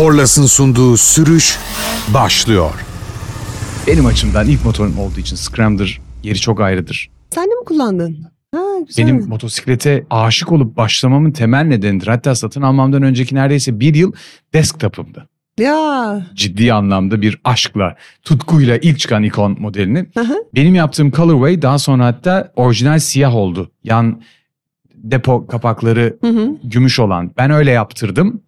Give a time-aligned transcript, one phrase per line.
[0.00, 1.58] Korlas'ın sunduğu sürüş
[2.14, 2.70] başlıyor.
[3.86, 7.10] Benim açımdan ilk motorum olduğu için Scrambler yeri çok ayrıdır.
[7.30, 8.26] Sen de mi kullandın?
[8.54, 9.04] Ha güzel.
[9.04, 12.06] Benim motosiklete aşık olup başlamamın temel nedenidir.
[12.06, 14.12] Hatta satın almamdan önceki neredeyse bir yıl
[14.54, 15.28] desktop'ımdı.
[15.58, 16.26] Ya.
[16.34, 20.06] Ciddi anlamda bir aşkla, tutkuyla ilk çıkan ikon modelini.
[20.54, 23.70] Benim yaptığım colorway daha sonra hatta orijinal siyah oldu.
[23.84, 24.22] Yan
[24.94, 26.56] depo kapakları Hı hı.
[26.64, 27.30] gümüş olan.
[27.38, 28.42] Ben öyle yaptırdım.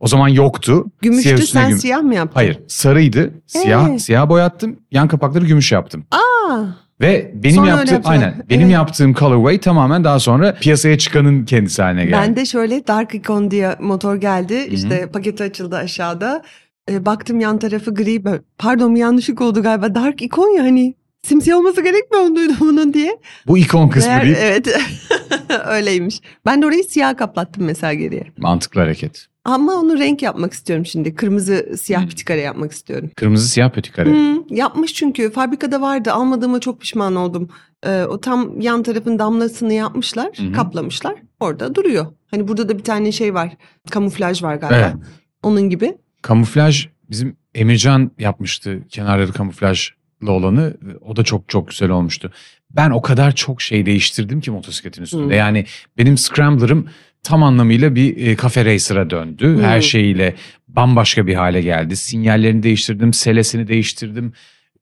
[0.00, 0.84] O zaman yoktu.
[1.02, 2.34] Gümüştü Siyah sen güm- siyah mı yaptın?
[2.34, 3.30] Hayır sarıydı.
[3.46, 3.98] Siyah, Ee?
[3.98, 4.76] siyah boyattım.
[4.90, 6.04] Yan kapakları gümüş yaptım.
[6.10, 6.64] Aa,
[7.00, 8.72] Ve benim Sonra yaptığım aynen benim Evet.
[8.72, 12.16] yaptığım colorway tamamen daha sonra piyasaya çıkanın kendisi haline geldi.
[12.22, 14.54] ben de şöyle Dark Icon diye motor geldi.
[14.70, 16.42] İşte paketi açıldı aşağıda.
[16.90, 18.22] E, baktım yan tarafı gri.
[18.58, 19.94] Pardon yanlışlık oldu galiba.
[19.94, 20.94] Dark Icon ya hani.
[21.22, 23.18] Simsiyah olması gerekmiyor muydu bunun diye.
[23.46, 24.36] Bu ikon kısmı Meğer- değil.
[24.40, 24.68] Evet.
[25.66, 26.20] Öyleymiş.
[26.46, 28.26] Ben de orayı siyah kaplattım mesela geriye.
[28.38, 29.26] Mantıklı hareket.
[29.44, 31.14] Ama onu renk yapmak istiyorum şimdi.
[31.14, 32.08] Kırmızı siyah Hmm.
[32.08, 33.10] pitikare yapmak istiyorum.
[33.16, 34.10] Kırmızı siyah pötikare.
[34.10, 37.48] Hı, yapmış çünkü fabrikada vardı almadığıma çok pişman oldum.
[37.86, 40.52] Ee, o tam yan tarafın damlasını yapmışlar, Hı hı.
[40.52, 41.14] kaplamışlar.
[41.40, 42.06] Orada duruyor.
[42.30, 43.56] Hani burada da bir tane şey var.
[43.90, 44.76] Kamuflaj var galiba.
[44.76, 44.94] Evet.
[45.42, 45.96] Onun gibi.
[46.22, 49.94] Kamuflaj bizim Emircan yapmıştı kenarları kamuflajlı
[50.26, 50.74] olanı.
[51.00, 52.32] O da çok çok güzel olmuştu.
[52.70, 55.24] Ben o kadar çok şey değiştirdim ki motosikletin üstünde.
[55.24, 55.30] Hmm.
[55.32, 55.66] Yani
[55.98, 56.88] benim Scrambler'ım
[57.22, 59.54] tam anlamıyla bir e, kafe racer'a döndü.
[59.54, 59.62] Hmm.
[59.62, 60.34] Her şeyiyle
[60.68, 61.96] bambaşka bir hale geldi.
[61.96, 64.32] Sinyallerini değiştirdim, selesini değiştirdim.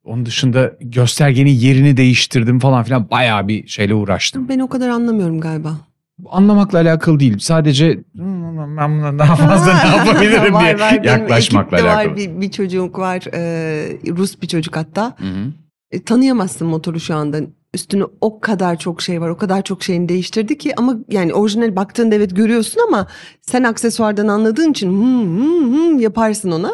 [0.04, 3.10] Onun dışında göstergenin yerini değiştirdim falan filan.
[3.10, 4.48] Bayağı bir şeyle uğraştım.
[4.48, 5.87] Ben o kadar anlamıyorum galiba.
[6.18, 7.38] Bu Anlamakla alakalı değil.
[7.38, 11.04] Sadece "Hmm, ben buna daha fazla ne yapabilirim Var, diye var.
[11.04, 12.10] Yaklaşmakla alakalı.
[12.10, 13.22] Var, bir, bir çocuk var.
[13.34, 15.14] e, Rus bir çocuk hatta.
[15.18, 15.52] Hı hı.
[15.90, 17.40] E, tanıyamazsın motoru şu anda.
[17.74, 19.28] Üstüne o kadar çok şey var.
[19.28, 23.06] O kadar çok şeyini değiştirdi ki ama yani orijinal baktığında evet görüyorsun ama
[23.42, 26.70] sen aksesuardan anladığın için hmm, hmm, hmm yaparsın ona.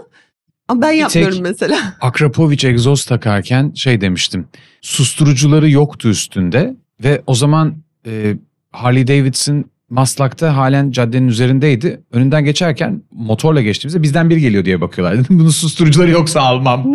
[0.69, 1.79] Ama ben Bir yapmıyorum tek- mesela.
[2.01, 4.49] Akrapovic egzoz takarken şey demiştim.
[4.81, 7.75] Susturucuları yoktu üstünde ve o zaman
[8.07, 8.37] e,
[8.75, 12.03] Harley Davidson Maslak'ta halen caddenin üzerindeydi.
[12.13, 15.19] Önünden geçerken motorla geçtiğimizde bizden biri geliyor diye bakıyorlar.
[15.25, 16.95] Dedim bunun susturucuları yoksa almam.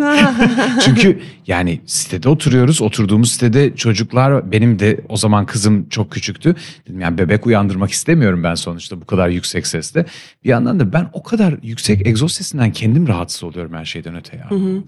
[0.84, 2.82] Çünkü yani sitede oturuyoruz.
[2.82, 6.56] Oturduğumuz sitede çocuklar benim de o zaman kızım çok küçüktü.
[6.86, 10.06] Dedim yani bebek uyandırmak istemiyorum ben sonuçta bu kadar yüksek sesle.
[10.44, 14.36] Bir yandan da ben o kadar yüksek egzoz sesinden kendim rahatsız oluyorum her şeyden öte
[14.36, 14.50] ya.
[14.50, 14.82] Hı hı.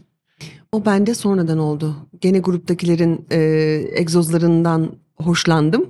[0.72, 1.97] o bende sonradan oldu.
[2.20, 3.38] Gene gruptakilerin e,
[3.94, 5.86] egzozlarından hoşlandım.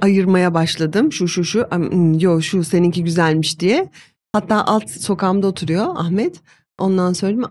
[0.00, 1.12] Ayırmaya başladım.
[1.12, 1.66] Şu şu şu.
[1.70, 3.90] hmm, Yo şu seninki güzelmiş diye.
[4.32, 6.40] Hatta alt sokağımda oturuyor Ahmet.
[6.78, 7.44] Ondan söyleyeyim.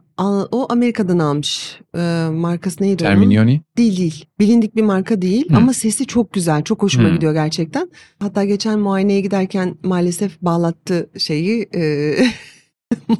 [0.52, 1.80] O Amerika'dan almış.
[1.98, 3.12] E, markası neydi onun?
[3.12, 3.62] Terminioni.
[3.78, 4.26] Değil değil.
[4.40, 5.58] Bilindik bir marka değil Hı.
[5.58, 6.64] ama sesi çok güzel.
[6.64, 7.14] Çok hoşuma Hı.
[7.14, 7.92] gidiyor gerçekten.
[8.20, 12.14] Hatta geçen muayeneye giderken maalesef bağlattı şeyi e,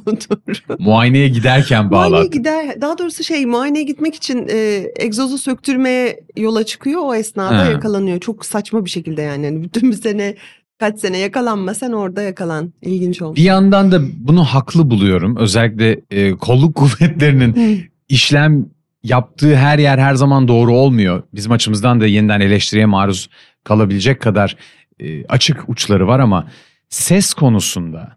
[0.06, 0.78] motoru.
[0.78, 2.30] Muayeneye giderken Muayeneye bağlattı.
[2.38, 7.00] gider daha doğrusu şey muayeneye gitmek için e, egzozu söktürmeye yola çıkıyor.
[7.04, 7.64] O esnada Ha.
[7.70, 8.20] yakalanıyor.
[8.20, 9.46] Çok saçma bir şekilde yani.
[9.46, 10.34] Yani bütün bir sene
[10.78, 12.72] kaç sene yakalanma sen orada yakalan.
[12.82, 13.36] İlginç olmuş.
[13.38, 15.36] Bir yandan da bunu haklı buluyorum.
[15.36, 18.66] Özellikle e, kolluk kuvvetlerinin işlem
[19.04, 21.22] yaptığı her yer her zaman doğru olmuyor.
[21.34, 23.28] Bizim açımızdan da yeniden eleştiriye maruz
[23.64, 24.56] kalabilecek kadar
[25.00, 26.48] e, açık uçları var ama
[26.88, 28.16] ses konusunda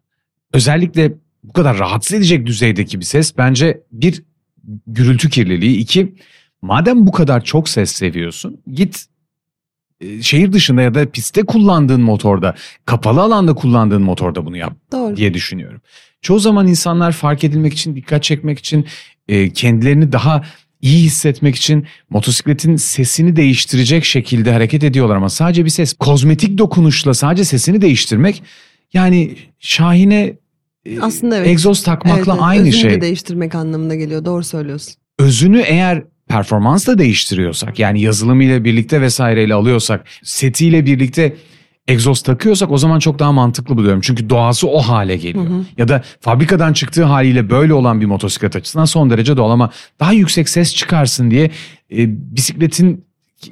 [0.53, 1.13] özellikle
[1.47, 4.23] bu kadar rahatsız edecek düzeydeki bir ses bence bir
[4.88, 5.78] gürültü kirliliği.
[5.78, 6.16] iki
[6.61, 9.06] madem bu kadar çok ses seviyorsun git
[10.01, 15.16] e, şehir dışında ya da pistte kullandığın motorda kapalı alanda kullandığın motorda bunu yap Doğru.
[15.16, 15.81] diye düşünüyorum.
[16.22, 18.85] Çoğu zaman insanlar fark edilmek için, dikkat çekmek için,
[19.27, 20.44] e, kendilerini daha
[20.81, 27.13] iyi hissetmek için motosikletin sesini değiştirecek şekilde hareket ediyorlar ama sadece bir ses, kozmetik dokunuşla
[27.13, 28.44] sadece sesini değiştirmek
[28.94, 30.38] yani Şahin'e
[31.01, 31.47] Aslında evet.
[31.47, 32.41] egzoz takmakla Evet, evet.
[32.41, 32.91] aynı Özünü şey.
[32.91, 34.25] de değiştirmek anlamına geliyor.
[34.25, 34.94] Doğru söylüyorsun.
[35.19, 41.35] Özünü eğer performansla değiştiriyorsak yani yazılımıyla birlikte vesaireyle alıyorsak, setiyle birlikte
[41.88, 44.01] egzoz takıyorsak o zaman çok daha mantıklı buluyorum.
[44.01, 45.45] Çünkü doğası o hale geliyor.
[45.45, 45.65] Hı hı.
[45.77, 50.13] Ya da fabrikadan çıktığı haliyle böyle olan bir motosiklet açısından son derece doğal ama daha
[50.13, 51.45] yüksek ses çıkarsın diye
[51.92, 53.06] e, bisikletin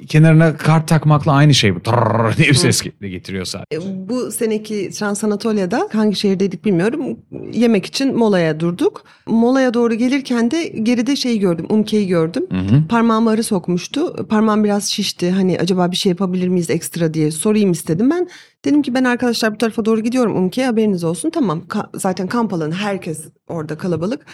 [0.06, 1.80] kenarına kart takmakla aynı şey bu.
[1.80, 3.76] Tırrrr diye bir ses getiriyor sadece.
[3.88, 7.18] E, Bu seneki Trans Anatolia'da hangi şehirdeydik bilmiyorum.
[7.52, 9.04] Yemek için molaya durduk.
[9.26, 11.66] Molaya doğru gelirken de geride şeyi gördüm.
[11.68, 12.46] Umke'yi gördüm.
[12.50, 12.86] Hı hı.
[12.88, 14.26] Parmağımı arı sokmuştu.
[14.28, 15.30] Parmağım biraz şişti.
[15.30, 18.10] Hani acaba bir şey yapabilir miyiz ekstra diye sorayım istedim.
[18.10, 18.28] Ben
[18.64, 21.30] dedim ki ben arkadaşlar bu tarafa doğru gidiyorum Umke'ye haberiniz olsun.
[21.30, 24.26] Tamam ka- zaten kamp alanı herkes orada kalabalık.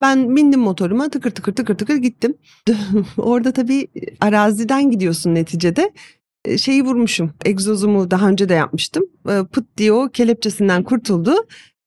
[0.00, 2.34] Ben bindim motoruma tıkır tıkır tıkır tıkır gittim.
[3.16, 3.88] Orada tabii
[4.20, 5.92] araziden gidiyorsun neticede.
[6.44, 7.32] E, Şeyi vurmuşum.
[7.44, 9.04] Egzozumu daha önce de yapmıştım.
[9.28, 11.34] E, Pıt diye o kelepçesinden kurtuldu.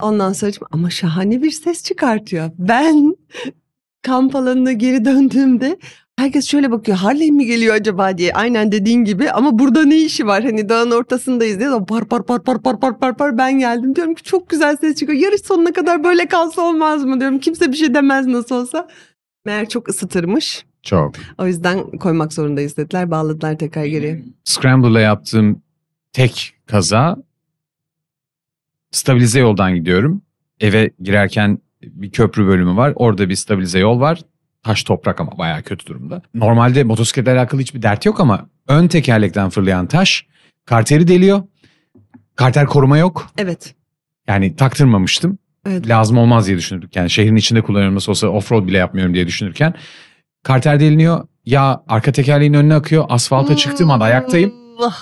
[0.02, 2.52] Ondan sonra ama şahane bir ses çıkartıyor.
[2.58, 3.16] Ben
[4.02, 5.78] kamp alanına geri döndüğümde
[6.20, 8.34] herkes şöyle bakıyor Harley mi geliyor acaba diye.
[8.34, 10.44] Aynen dediğin gibi ama burada ne işi var?
[10.44, 13.96] Hani dağın ortasındayız diye par par par par par par par par ben geldim.
[13.96, 15.20] Diyorum ki çok güzel ses çıkıyor.
[15.20, 17.40] Yarış sonuna kadar böyle kalsa olmaz mı diyorum.
[17.40, 18.88] Kimse bir şey demez nasıl olsa.
[19.46, 20.66] Meğer çok ısıtırmış.
[20.84, 21.16] Çok.
[21.38, 23.12] O yüzden koymak zorundayız dediler.
[23.12, 24.24] Bağladılar tekrar geriye.
[24.44, 25.62] Scramble'la yaptığım
[26.14, 27.18] tek kaza
[28.92, 30.22] stabilize yoldan gidiyorum.
[30.60, 32.94] Eve girerken bir köprü bölümü var.
[32.96, 34.22] Orada bir stabilize yol var.
[34.64, 36.22] Taş toprak ama bayağı kötü durumda.
[36.34, 40.26] Normalde motosikletle alakalı hiçbir dert yok ama ön tekerlekten fırlayan taş
[40.66, 41.44] karteri deliyor.
[42.36, 43.28] Karter koruma yok.
[43.38, 43.76] Evet.
[44.28, 45.38] Yani taktırmamıştım.
[45.68, 45.88] Evet.
[45.88, 46.96] Lazım olmaz diye düşünürdük.
[46.96, 49.74] Yani şehrin içinde kullanıyorum nasıl olsa offroad bile yapmıyorum diye düşünürken.
[50.44, 51.28] Karter deliniyor.
[51.46, 53.06] Ya arka tekerleğin önüne akıyor.
[53.10, 54.54] Asfalta çıktığım anda ayaktayım.
[54.80, 54.94] Allah.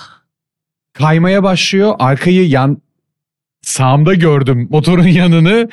[0.92, 1.94] kaymaya başlıyor.
[1.98, 2.82] Arkayı yan
[3.62, 5.68] sağımda gördüm motorun yanını.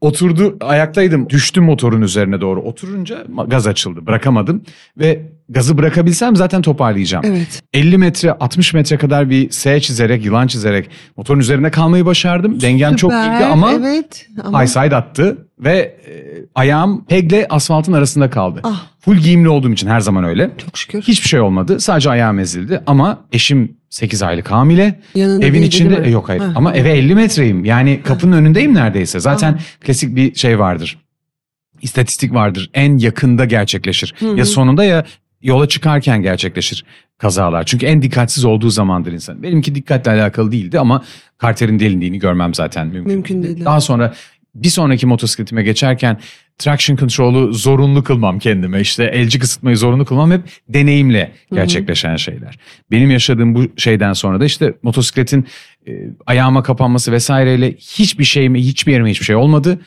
[0.00, 4.62] Oturdu ayaktaydım düştüm motorun üzerine doğru oturunca gaz açıldı bırakamadım
[4.98, 7.24] ve gazı bırakabilsem zaten toparlayacağım.
[7.26, 7.62] Evet.
[7.72, 12.60] 50 metre 60 metre kadar bir S çizerek yılan çizerek motorun üzerine kalmayı başardım.
[12.60, 14.26] Dengem çok Süper, iyiydi ama Evet.
[14.44, 14.62] Ama...
[14.62, 16.10] high side attı ve e,
[16.54, 18.60] ayağım pegle asfaltın arasında kaldı.
[18.64, 20.50] Ah Full giyimli olduğum için her zaman öyle.
[20.66, 21.02] çok şükür.
[21.02, 21.80] Hiçbir şey olmadı.
[21.80, 25.00] Sadece ayağım ezildi ama eşim 8 aylık hamile.
[25.14, 26.52] Yanında Evin içinde e, yok hayır Ha.
[26.54, 27.64] ama eve 50 metreyim.
[27.64, 29.20] Yani kapının önündeyim neredeyse.
[29.20, 29.60] Zaten Aha.
[29.80, 30.98] klasik bir şey vardır.
[31.82, 32.70] İstatistik vardır.
[32.74, 34.14] En yakında gerçekleşir.
[34.18, 34.36] Hı hı.
[34.38, 35.04] Ya sonunda ya
[35.42, 36.84] yola çıkarken gerçekleşir
[37.18, 37.64] kazalar.
[37.64, 39.42] Çünkü en dikkatsiz olduğu zamandır insan.
[39.42, 41.04] Benimki dikkatle alakalı değildi ama
[41.38, 43.12] karterin delindiğini görmem zaten mümkün.
[43.12, 43.64] Mümkün değil.
[43.64, 44.14] Daha sonra
[44.54, 46.18] bir sonraki motosikletime geçerken
[46.60, 48.80] traction control'u zorunlu kılmam kendime.
[48.80, 52.58] İşte elcik ısıtmayı zorunlu kılmam hep deneyimle gerçekleşen şeyler.
[52.90, 55.46] Benim yaşadığım bu şeyden sonra da işte motosikletin
[55.88, 55.92] e,
[56.26, 59.80] ayağıma kapanması vesaireyle hiçbir şeyime, hiçbir yerime hiçbir şey olmadı.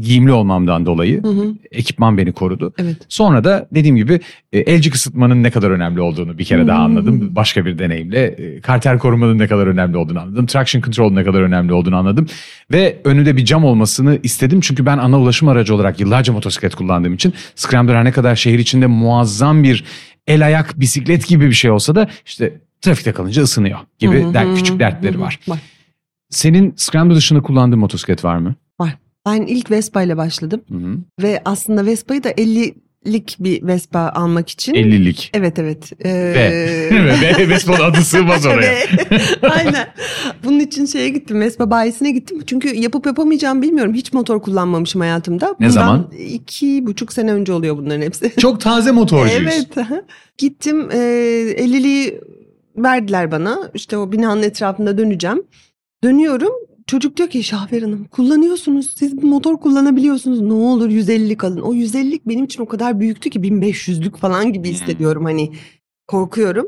[0.00, 1.54] Giyimli olmamdan dolayı Hı hı.
[1.72, 2.72] ekipman beni korudu.
[2.78, 2.96] Evet.
[3.08, 4.20] Sonra da dediğim gibi
[4.52, 6.84] e, elcik ısıtmanın ne kadar önemli olduğunu bir kere daha Hmm.
[6.84, 7.36] anladım.
[7.36, 10.46] Başka bir deneyimle e, karter korumanın ne kadar önemli olduğunu anladım.
[10.46, 12.26] Traction control'un ne kadar önemli olduğunu anladım.
[12.72, 14.60] Ve önünde bir cam olmasını istedim.
[14.60, 18.86] Çünkü ben ana ulaşım aracı olarak yıllarca motosiklet kullandığım için Scrambler ne kadar şehir içinde
[18.86, 19.84] muazzam bir
[20.26, 24.34] el ayak bisiklet gibi bir şey olsa da işte trafikte kalınca ısınıyor gibi Hı hı
[24.34, 25.20] der, hı küçük hı dertleri hı.
[25.20, 25.38] var.
[25.48, 25.58] Var.
[26.30, 28.54] Senin Scrambler dışında kullandığın motosiklet var mı?
[29.26, 30.98] Ben ilk Vespa ile başladım Hı hı.
[31.22, 34.74] ve aslında Vespa'yı da 50'lik bir Vespa almak için.
[34.74, 35.30] 50'lik.
[35.34, 35.92] Evet evet.
[36.04, 37.38] Ee, Ve.
[37.38, 38.74] Ve Vespa'nın adı sığmaz oraya.
[39.42, 39.88] Aynen.
[40.44, 41.40] Bunun için şeye gittim.
[41.40, 42.42] Vespa bayisine gittim.
[42.46, 43.94] Çünkü yapıp yapamayacağım bilmiyorum.
[43.94, 45.46] Hiç motor kullanmamışım hayatımda.
[45.46, 46.10] Ne Bundan zaman?
[46.28, 48.32] iki buçuk sene önce oluyor bunların hepsi.
[48.40, 49.42] Çok taze motorcuyuz.
[49.42, 49.86] Evet.
[50.38, 52.20] Gittim e, 50'liği
[52.76, 53.70] verdiler bana.
[53.74, 55.42] İşte o binanın etrafında döneceğim.
[56.04, 56.52] Dönüyorum.
[56.86, 58.94] Çocuk diyor ki Şahver Hanım kullanıyorsunuz.
[58.96, 60.40] Siz motor kullanabiliyorsunuz.
[60.40, 61.60] Ne olur 150'lik alın.
[61.60, 65.24] O 150'lik benim için o kadar büyüktü ki 1500'lük falan gibi hissediyorum.
[65.24, 65.52] Hani
[66.08, 66.66] korkuyorum.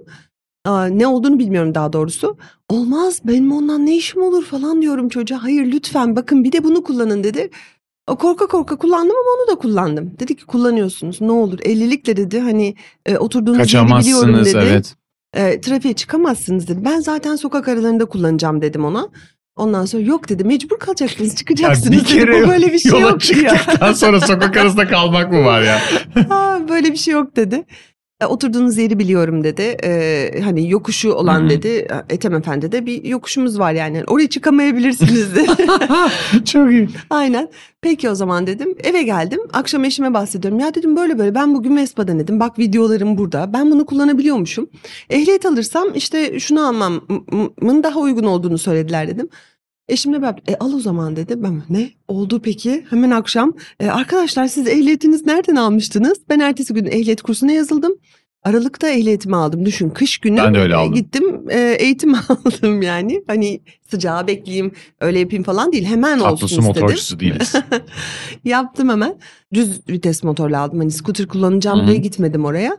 [0.64, 2.36] Aa, ne olduğunu bilmiyorum daha doğrusu.
[2.68, 5.42] Olmaz benim ondan ne işim olur falan diyorum çocuğa.
[5.42, 7.50] Hayır lütfen bakın bir de bunu kullanın dedi.
[8.06, 10.12] Korka korka kullandım ama onu da kullandım.
[10.18, 12.74] Dedi ki kullanıyorsunuz ne olur 50'likle dedi hani
[13.06, 14.58] e, oturduğunuz yeri biliyorum dedi.
[14.62, 14.96] evet.
[15.34, 16.84] E, trafiğe çıkamazsınız dedi.
[16.84, 19.08] Ben zaten sokak aralarında kullanacağım dedim ona.
[19.56, 22.26] Ondan sonra yok dedi mecbur kalacaksınız çıkacaksınız dedi.
[22.32, 25.80] Bu böyle bir şey yola yok çıktıktan sonra sokak arasında kalmak mı var ya?
[26.30, 27.64] Aa, böyle bir şey yok dedi.
[28.24, 29.76] E, oturduğunuz yeri biliyorum dedi.
[29.84, 31.50] E, hani yokuşu olan Hı hı.
[31.50, 31.88] dedi.
[32.10, 34.04] Ethem Efendi'de bir yokuşumuz var yani.
[34.06, 35.56] Oraya çıkamayabilirsiniz dedi.
[36.44, 36.88] Çok iyi.
[37.10, 37.48] Aynen.
[37.80, 38.74] Peki o zaman dedim.
[38.84, 39.40] Eve geldim.
[39.52, 40.60] Akşam eşime bahsediyorum.
[40.60, 42.40] Ya dedim böyle böyle ben bugün Vespa'da dedim.
[42.40, 43.52] Bak videolarım burada.
[43.52, 44.70] Ben bunu kullanabiliyormuşum.
[45.10, 49.28] Ehliyet alırsam işte şunu almamın daha uygun olduğunu söylediler dedim.
[49.88, 51.42] Eşimle ben e, al o zaman dedi.
[51.42, 52.84] Ben ne oldu peki?
[52.90, 56.18] Hemen akşam "E, arkadaşlar siz ehliyetiniz nereden almıştınız?
[56.28, 57.92] Ben ertesi gün ehliyet kursuna yazıldım.
[58.42, 59.66] Aralıkta ehliyetimi aldım.
[59.66, 60.94] Düşün kış günü Ben de öyle e, aldım.
[60.94, 63.24] gittim e, eğitim aldım yani.
[63.26, 63.60] Hani
[63.90, 65.84] sıcağı bekleyeyim öyle yapayım falan değil.
[65.84, 66.68] Hemen Tatlı olsun su istedim.
[66.82, 67.52] motorcusu değiliz.
[68.44, 69.16] Yaptım hemen.
[69.54, 70.78] Düz vites motorla aldım.
[70.78, 71.86] Hani scooter kullanacağım Hı.
[71.86, 72.76] diye gitmedim oraya.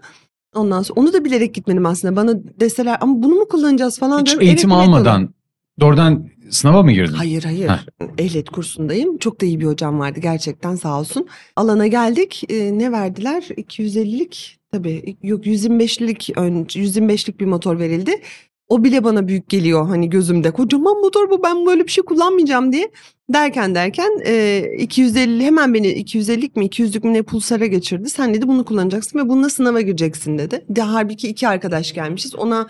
[0.55, 2.15] Ondan sonra onu da bilerek gitmedim aslında.
[2.15, 4.19] Bana deseler ama bunu mu kullanacağız falan.
[4.21, 4.47] Hiç diyorum.
[4.47, 5.33] eğitim evet almadan
[5.79, 7.13] doğrudan sınava mı girdin?
[7.13, 7.69] Hayır hayır.
[7.69, 7.85] Heh.
[8.17, 9.17] Ehliyet kursundayım.
[9.17, 11.27] Çok da iyi bir hocam vardı gerçekten sağ olsun.
[11.55, 12.43] Alana geldik.
[12.49, 13.41] Ee, ne verdiler?
[13.41, 18.21] 250'lik tabii yok 125'lik ön 125'lik bir motor verildi.
[18.67, 20.51] O bile bana büyük geliyor hani gözümde.
[20.51, 22.91] Kocaman motor bu ben böyle bir şey kullanmayacağım diye.
[23.33, 28.09] Derken derken e, 250 hemen beni 250'lik mi 200'lük mi ne pulsara geçirdi.
[28.09, 30.65] Sen dedi bunu kullanacaksın ve bununla sınava gireceksin dedi.
[30.69, 32.35] De halbuki iki arkadaş gelmişiz.
[32.35, 32.67] Ona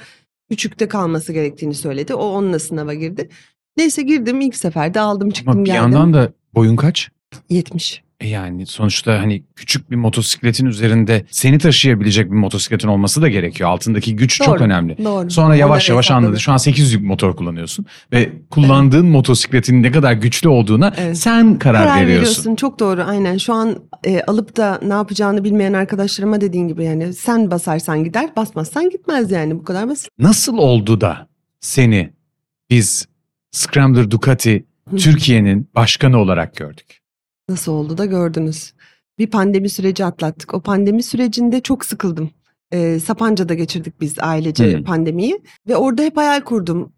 [0.49, 2.13] küçükte kalması gerektiğini söyledi.
[2.13, 3.29] O onunla sınava girdi.
[3.77, 5.81] Neyse girdim ilk seferde aldım çıktım Ama bir geldim.
[5.81, 7.09] yandan da boyun kaç?
[7.49, 8.05] 70.
[8.19, 13.69] E yani sonuçta hani küçük bir motosikletin üzerinde seni taşıyabilecek bir motosikletin olması da gerekiyor.
[13.69, 14.97] Altındaki güç çok Doğru, önemli.
[15.03, 15.29] Doğru.
[15.31, 16.25] Sonra yavaş Onları yavaş hesapladım.
[16.25, 16.39] anladı.
[16.39, 21.17] Şu an 800 yük motor kullanıyorsun ve kullandığın motosikletin ne kadar güçlü olduğuna Evet.
[21.17, 22.27] sen karar, Karar veriyorsun.
[22.29, 22.55] veriyorsun.
[22.55, 23.37] Çok doğru aynen.
[23.37, 28.29] Şu an e, alıp da ne yapacağını bilmeyen arkadaşlarıma dediğin gibi yani sen basarsan gider
[28.35, 30.09] basmazsan gitmez yani bu kadar basit.
[30.19, 31.27] Nasıl oldu da
[31.59, 32.13] seni
[32.69, 33.07] biz
[33.55, 34.65] Scrambler Ducati.
[34.97, 37.01] Türkiye'nin başkanı olarak gördük?
[37.49, 38.73] Nasıl oldu da gördünüz.
[39.19, 40.53] Bir pandemi süreci atlattık.
[40.53, 42.31] O pandemi sürecinde çok sıkıldım.
[42.71, 44.83] Ee, Sapanca'da geçirdik biz ailece Hı.
[44.83, 45.41] pandemiyi.
[45.67, 46.93] Ve orada hep hayal kurdum.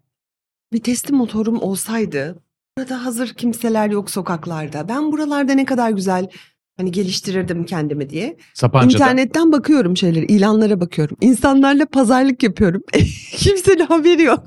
[0.72, 2.42] Vitesli motorum olsaydı.
[2.78, 4.88] Burada hazır kimseler yok sokaklarda.
[4.88, 6.28] Ben buralarda ne kadar güzel
[6.78, 8.36] hani geliştirirdim kendimi diye.
[8.54, 9.04] Sapanca'da.
[9.04, 11.16] İnternetten bakıyorum şeyleri, ilanlara bakıyorum.
[11.20, 12.82] İnsanlarla pazarlık yapıyorum.
[13.36, 14.44] Kimsenin haberi yok.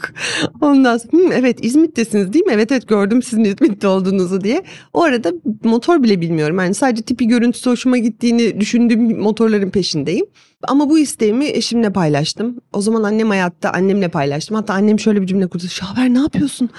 [0.61, 2.51] Ondan sonra "Hı, evet İzmit'tesiniz değil mi?
[2.55, 4.63] Evet evet gördüm sizin İzmit'te olduğunuzu diye.
[4.93, 5.31] O arada
[5.63, 6.59] motor bile bilmiyorum.
[6.59, 10.25] Yani sadece tipi görüntüsü hoşuma gittiğini düşündüğüm motorların peşindeyim.
[10.67, 12.57] Ama bu isteğimi eşimle paylaştım.
[12.73, 14.55] O zaman annem hayatta annemle paylaştım.
[14.55, 15.63] Hatta annem şöyle bir cümle kurdu.
[15.69, 16.69] Şaber ne yapıyorsun?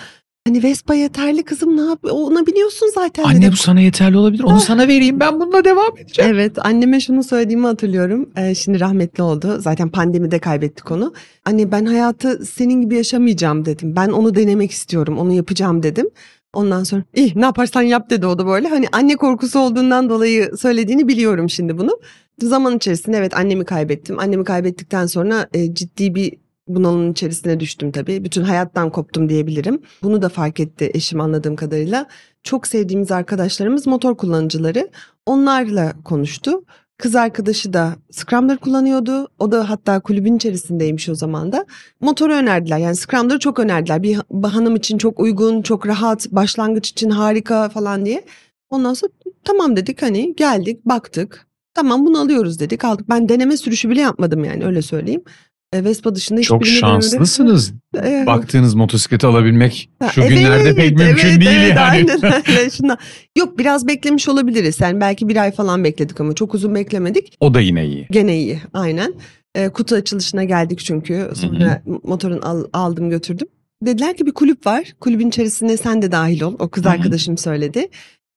[0.46, 1.98] Hani Vespa yeterli kızım ne yap?
[2.10, 3.24] Ona biniyorsun zaten.
[3.24, 3.52] Anne dedi.
[3.52, 4.42] bu sana yeterli olabilir.
[4.42, 5.20] Onu sana vereyim.
[5.20, 6.30] Ben bununla devam edeceğim.
[6.34, 8.30] Evet anneme şunu söylediğimi hatırlıyorum.
[8.36, 9.56] Ee, şimdi rahmetli oldu.
[9.60, 11.12] Zaten pandemide kaybettik onu.
[11.44, 13.96] Anne ben hayatı senin gibi yaşamayacağım dedim.
[13.96, 15.18] Ben onu denemek istiyorum.
[15.18, 16.10] Onu yapacağım dedim.
[16.52, 18.68] Ondan sonra iyi ne yaparsan yap dedi o da böyle.
[18.68, 22.00] Hani anne korkusu olduğundan dolayı söylediğini biliyorum şimdi bunu.
[22.42, 24.18] Zaman içerisinde evet annemi kaybettim.
[24.18, 28.24] Annemi kaybettikten sonra e, ciddi bir bunalımın içerisine düştüm tabii.
[28.24, 29.82] Bütün hayattan koptum diyebilirim.
[30.02, 32.06] Bunu da fark etti eşim anladığım kadarıyla.
[32.42, 34.90] Çok sevdiğimiz arkadaşlarımız motor kullanıcıları.
[35.26, 36.64] Onlarla konuştu.
[36.98, 39.28] Kız arkadaşı da Scrambler kullanıyordu.
[39.38, 41.66] O da hatta kulübün içerisindeymiş o zaman da.
[42.00, 42.78] Motoru önerdiler.
[42.78, 44.02] Yani Scrambler'ı çok önerdiler.
[44.02, 48.24] Bir hanım için çok uygun, çok rahat, başlangıç için harika falan diye.
[48.70, 49.12] Ondan sonra
[49.44, 51.46] tamam dedik hani geldik, baktık.
[51.74, 53.08] Tamam bunu alıyoruz dedik aldık.
[53.08, 55.24] Ben deneme sürüşü bile yapmadım yani öyle söyleyeyim.
[55.72, 57.02] E, Vespa dışında Çok hiçbirini denemedim.
[57.10, 57.72] şanslısınız.
[57.96, 58.26] Evet.
[58.26, 61.80] Baktığınız motosikleti alabilmek Ha, şu evet, günlerde pek mümkün evet, değil evet, yani.
[61.80, 62.70] Aynen öyle.
[62.70, 62.98] Şundan.
[63.38, 64.80] Yok biraz beklemiş olabiliriz.
[64.80, 67.36] Yani belki bir ay falan bekledik ama çok uzun beklemedik.
[67.40, 68.06] O da yine iyi.
[68.10, 69.14] Gene iyi aynen.
[69.54, 71.30] Ee, kutu açılışına geldik çünkü.
[71.34, 73.48] Sonra motorun al- aldım götürdüm.
[73.82, 74.84] Dediler ki bir kulüp var.
[75.00, 76.54] Kulübün içerisine sen de dahil ol.
[76.58, 76.92] O kız Hı hı.
[76.92, 77.88] arkadaşım söyledi.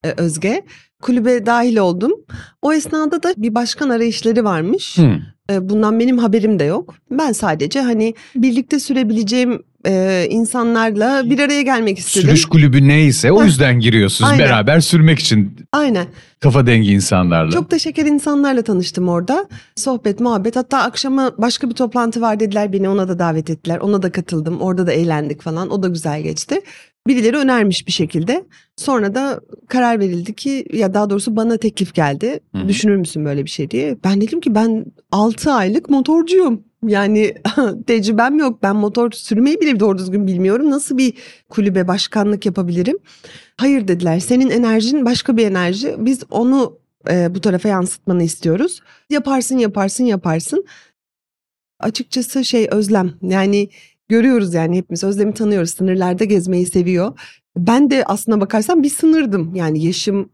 [0.04, 0.62] Ee, Özge.
[1.02, 2.12] Kulübe dahil oldum.
[2.62, 4.98] O esnada da bir başkan arayışları varmış.
[5.50, 6.94] Ee, Bundan benim haberim de yok.
[7.10, 12.28] Ben sadece hani birlikte sürebileceğim e, insanlarla bir araya gelmek istedim.
[12.28, 14.44] Sürüş kulübü neyse o yüzden giriyorsunuz Aynen.
[14.46, 16.06] beraber sürmek için Aynen.
[16.40, 17.50] kafa dengi insanlarla.
[17.50, 19.48] Çok da şeker insanlarla tanıştım orada.
[19.76, 20.56] Sohbet, muhabbet.
[20.56, 22.72] Hatta akşama başka bir toplantı var dediler.
[22.72, 23.78] Beni ona da davet ettiler.
[23.78, 24.60] Ona da katıldım.
[24.60, 25.70] Orada da eğlendik falan.
[25.70, 26.60] O da güzel geçti.
[27.06, 28.44] Birileri önermiş bir şekilde.
[28.76, 32.40] Sonra da karar verildi ki ya daha doğrusu bana teklif geldi.
[32.54, 32.68] Hı hı.
[32.68, 33.96] Düşünür müsün böyle bir şey diye.
[34.04, 36.64] Ben dedim ki ben 6 aylık motorcuyum.
[36.86, 37.34] Yani
[37.86, 38.62] tecrübem yok.
[38.62, 40.70] Ben motor sürmeyi bile doğru düzgün bilmiyorum.
[40.70, 41.14] Nasıl bir
[41.48, 42.98] kulübe başkanlık yapabilirim?
[43.56, 44.20] Hayır dediler.
[44.20, 45.94] Senin enerjin başka bir enerji.
[45.98, 46.78] Biz onu
[47.10, 48.80] e, bu tarafa yansıtmanı istiyoruz.
[49.10, 50.64] Yaparsın, yaparsın, yaparsın.
[51.80, 53.14] Açıkçası şey Özlem.
[53.22, 53.68] Yani
[54.08, 55.70] görüyoruz yani hepimiz Özlem'i tanıyoruz.
[55.70, 57.18] Sınırlarda gezmeyi seviyor.
[57.56, 59.54] Ben de aslına bakarsan bir sınırdım.
[59.54, 60.28] Yani yaşım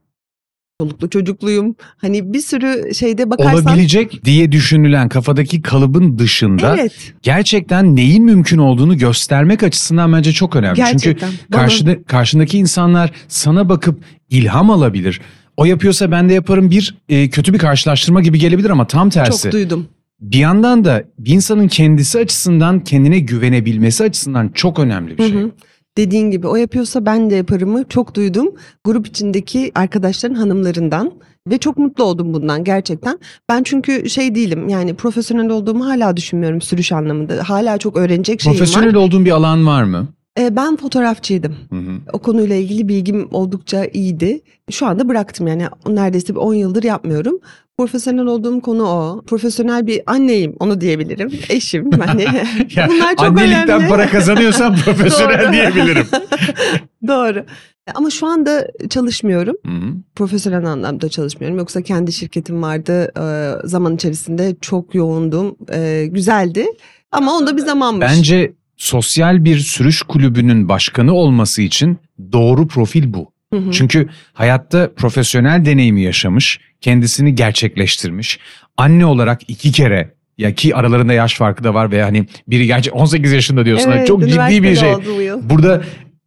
[0.81, 1.77] çoluklu çocukluyum.
[1.97, 6.93] Hani bir sürü şeyde bakarsan Olabilecek diye düşünülen kafadaki kalıbın dışında Evet.
[7.23, 10.77] gerçekten neyin mümkün olduğunu göstermek açısından bence çok önemli.
[10.77, 11.31] Çünkü Gerçekten.
[11.53, 14.01] Bana- karşıda, karşındaki insanlar sana bakıp
[14.31, 15.21] ilham alabilir.
[15.57, 19.43] O yapıyorsa ben de yaparım bir e, kötü bir karşılaştırma gibi gelebilir ama tam tersi.
[19.43, 19.89] çok duydum.
[20.23, 25.41] Bir yandan da bir insanın kendisi açısından kendine güvenebilmesi açısından çok önemli bir Hı şey.
[25.43, 25.51] hı.
[25.97, 28.49] Dediğin gibi o yapıyorsa ben de yaparımı çok duydum.
[28.85, 31.13] Grup içindeki arkadaşların hanımlarından
[31.51, 33.19] ve çok mutlu oldum bundan gerçekten.
[33.49, 37.49] Ben çünkü şey değilim yani profesyonel olduğumu hala düşünmüyorum sürüş anlamında.
[37.49, 38.95] Hala çok öğrenecek şeyim Profesyonel var.
[38.95, 40.09] olduğun bir alan var mı?
[40.39, 41.55] Ee, ben fotoğrafçıydım.
[41.71, 41.99] Hı hı.
[42.13, 44.41] O konuyla ilgili bilgim oldukça iyiydi.
[44.71, 47.39] Şu anda bıraktım yani neredeyse bir 10 yıldır yapmıyorum.
[47.83, 49.23] Profesyonel olduğum konu o.
[49.27, 51.31] Profesyonel bir anneyim onu diyebilirim.
[51.49, 52.23] Eşim hani.
[52.77, 53.89] Ya, Bunlar çok annelikten önemli.
[53.89, 56.07] para kazanıyorsan profesyonel diyebilirim.
[57.07, 57.45] Doğru.
[57.95, 59.57] Ama şu anda çalışmıyorum.
[59.67, 59.95] Hı hı.
[60.15, 61.59] Profesyonel anlamda çalışmıyorum.
[61.59, 63.13] Yoksa kendi şirketim vardı.
[63.21, 65.57] Ee, zaman içerisinde çok yoğundum.
[65.73, 66.67] Ee, güzeldi.
[67.13, 68.07] Ama onda bir zamanmış.
[68.11, 71.99] Bence sosyal bir sürüş kulübünün başkanı olması için
[72.33, 73.32] doğru profil bu.
[73.53, 73.71] Hı hı.
[73.73, 78.39] Çünkü hayatta profesyonel deneyimi yaşamış, kendisini gerçekleştirmiş.
[78.77, 82.91] Anne olarak iki kere ya ki aralarında yaş farkı da var ve hani biri gerçi
[82.91, 83.91] 18 yaşında diyorsun.
[83.91, 84.93] Evet, çok ciddi bir şey.
[85.43, 85.83] Burada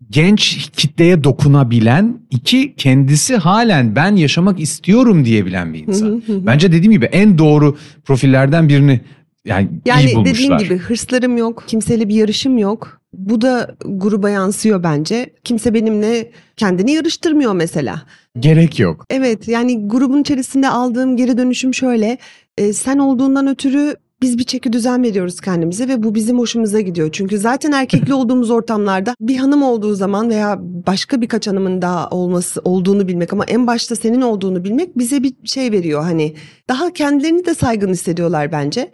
[0.10, 6.24] genç kitleye dokunabilen, iki kendisi halen ben yaşamak istiyorum diyebilen bir insan.
[6.28, 9.02] Bence dediğim gibi en doğru profillerden birini
[9.46, 10.36] yani, iyi Yani bulmuşlar.
[10.36, 13.02] dediğim gibi hırslarım yok, kimseyle bir yarışım yok.
[13.18, 15.34] Bu da gruba yansıyor bence.
[15.44, 18.02] Kimse benimle kendini yarıştırmıyor mesela.
[18.40, 19.06] Gerek yok.
[19.10, 22.18] Evet yani grubun içerisinde aldığım geri dönüşüm şöyle.
[22.58, 27.10] e, sen olduğundan ötürü biz bir çeki düzen veriyoruz kendimize ve bu bizim hoşumuza gidiyor.
[27.12, 32.62] Çünkü zaten erkekli olduğumuz ortamlarda bir hanım olduğu zaman veya başka birkaç hanımın daha olması
[32.64, 36.04] olduğunu bilmek ama en başta senin olduğunu bilmek bize bir şey veriyor.
[36.04, 36.36] Hani
[36.70, 38.92] daha kendilerini de saygın hissediyorlar bence.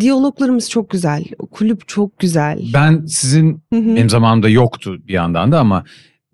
[0.00, 1.24] Diyaloglarımız çok güzel.
[1.50, 2.60] Kulüp çok güzel.
[2.74, 3.96] Ben sizin Hı hı.
[3.96, 5.84] benim zamanımda yoktu bir yandan da ama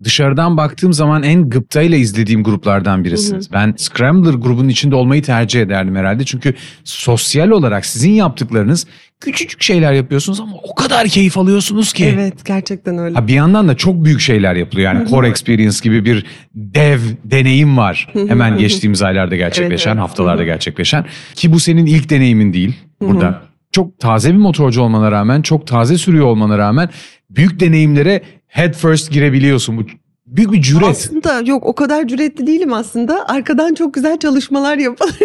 [0.03, 3.51] dışarıdan baktığım zaman en gıptayla izlediğim gruplardan birisiniz.
[3.51, 6.23] Ben Scrambler grubunun içinde olmayı tercih ederdim herhalde.
[6.25, 6.53] Çünkü
[6.83, 8.87] sosyal olarak sizin yaptıklarınız
[9.19, 12.05] küçücük şeyler yapıyorsunuz ama o kadar keyif alıyorsunuz ki.
[12.05, 13.15] Evet gerçekten öyle.
[13.15, 14.93] Ha bir yandan da çok büyük şeyler yapılıyor.
[14.93, 18.07] Yani Core Experience gibi bir dev deneyim var.
[18.27, 20.09] Hemen geçtiğimiz aylarda gerçekleşen, Evet, evet.
[20.09, 21.05] haftalarda gerçekleşen.
[21.35, 23.41] Ki bu senin ilk deneyimin değil burada.
[23.71, 26.89] Çok taze bir motorcu olmana rağmen, çok taze sürüyor olmana rağmen
[27.29, 29.77] büyük deneyimlere head first girebiliyorsun.
[29.77, 29.83] Bu
[30.31, 30.83] büyük bir cüret.
[30.83, 33.25] Aslında yok o kadar cüretli değilim aslında.
[33.27, 35.09] Arkadan çok güzel çalışmalar yapar.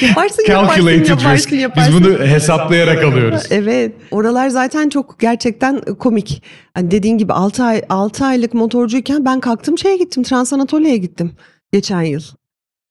[0.00, 1.52] yaparsın, yaparsın, yaparsın, risk.
[1.52, 1.94] Biz yaparsın.
[1.94, 3.42] bunu hesaplayarak alıyoruz.
[3.50, 3.92] Evet.
[4.10, 6.42] Oralar zaten çok gerçekten komik.
[6.74, 10.22] Hani dediğin gibi 6 ay 6 aylık motorcuyken ben kalktım şeye gittim.
[10.22, 11.32] Transanatolia'ya gittim
[11.72, 12.22] geçen yıl.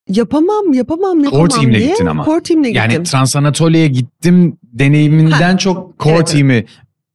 [0.10, 1.88] Yapamam, yapamam, yapamam Core team'le diye.
[1.88, 2.26] gittin ama.
[2.26, 3.04] Core team'le Yani gittim.
[3.04, 6.28] Transanatolia'ya gittim deneyiminden Ha, çok core evet.
[6.28, 6.66] team'i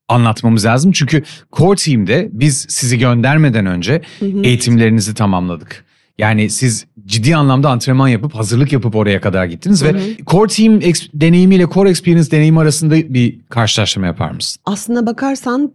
[0.08, 0.92] anlatmamız lazım.
[0.92, 1.22] Çünkü
[1.52, 4.02] core team'de biz sizi göndermeden önce
[4.42, 5.84] eğitimlerinizi tamamladık.
[6.18, 9.94] Yani siz ciddi anlamda antrenman yapıp hazırlık yapıp oraya kadar gittiniz ve
[10.26, 14.60] core team ex- deneyimiyle core experience deneyimi arasında bir karşılaştırma yapar mısın?
[14.64, 15.72] Aslına bakarsan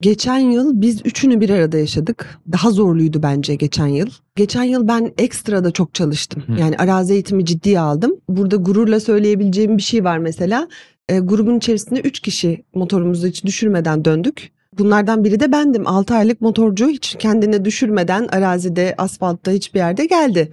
[0.00, 2.38] geçen yıl biz üçünü bir arada yaşadık.
[2.52, 4.10] Daha zorluydu bence geçen yıl.
[4.36, 6.42] Geçen yıl ben ekstra da çok çalıştım.
[6.46, 6.60] Hı.
[6.60, 8.16] Yani arazi eğitimi ciddiye aldım.
[8.28, 10.68] Burada gururla söyleyebileceğim bir şey var mesela.
[11.08, 14.52] E, grubun içerisinde üç kişi motorumuzu hiç düşürmeden döndük.
[14.78, 15.86] Bunlardan biri de bendim.
[15.86, 20.52] 6 aylık motorcu hiç kendine düşürmeden arazide, asfaltta hiçbir yerde geldi.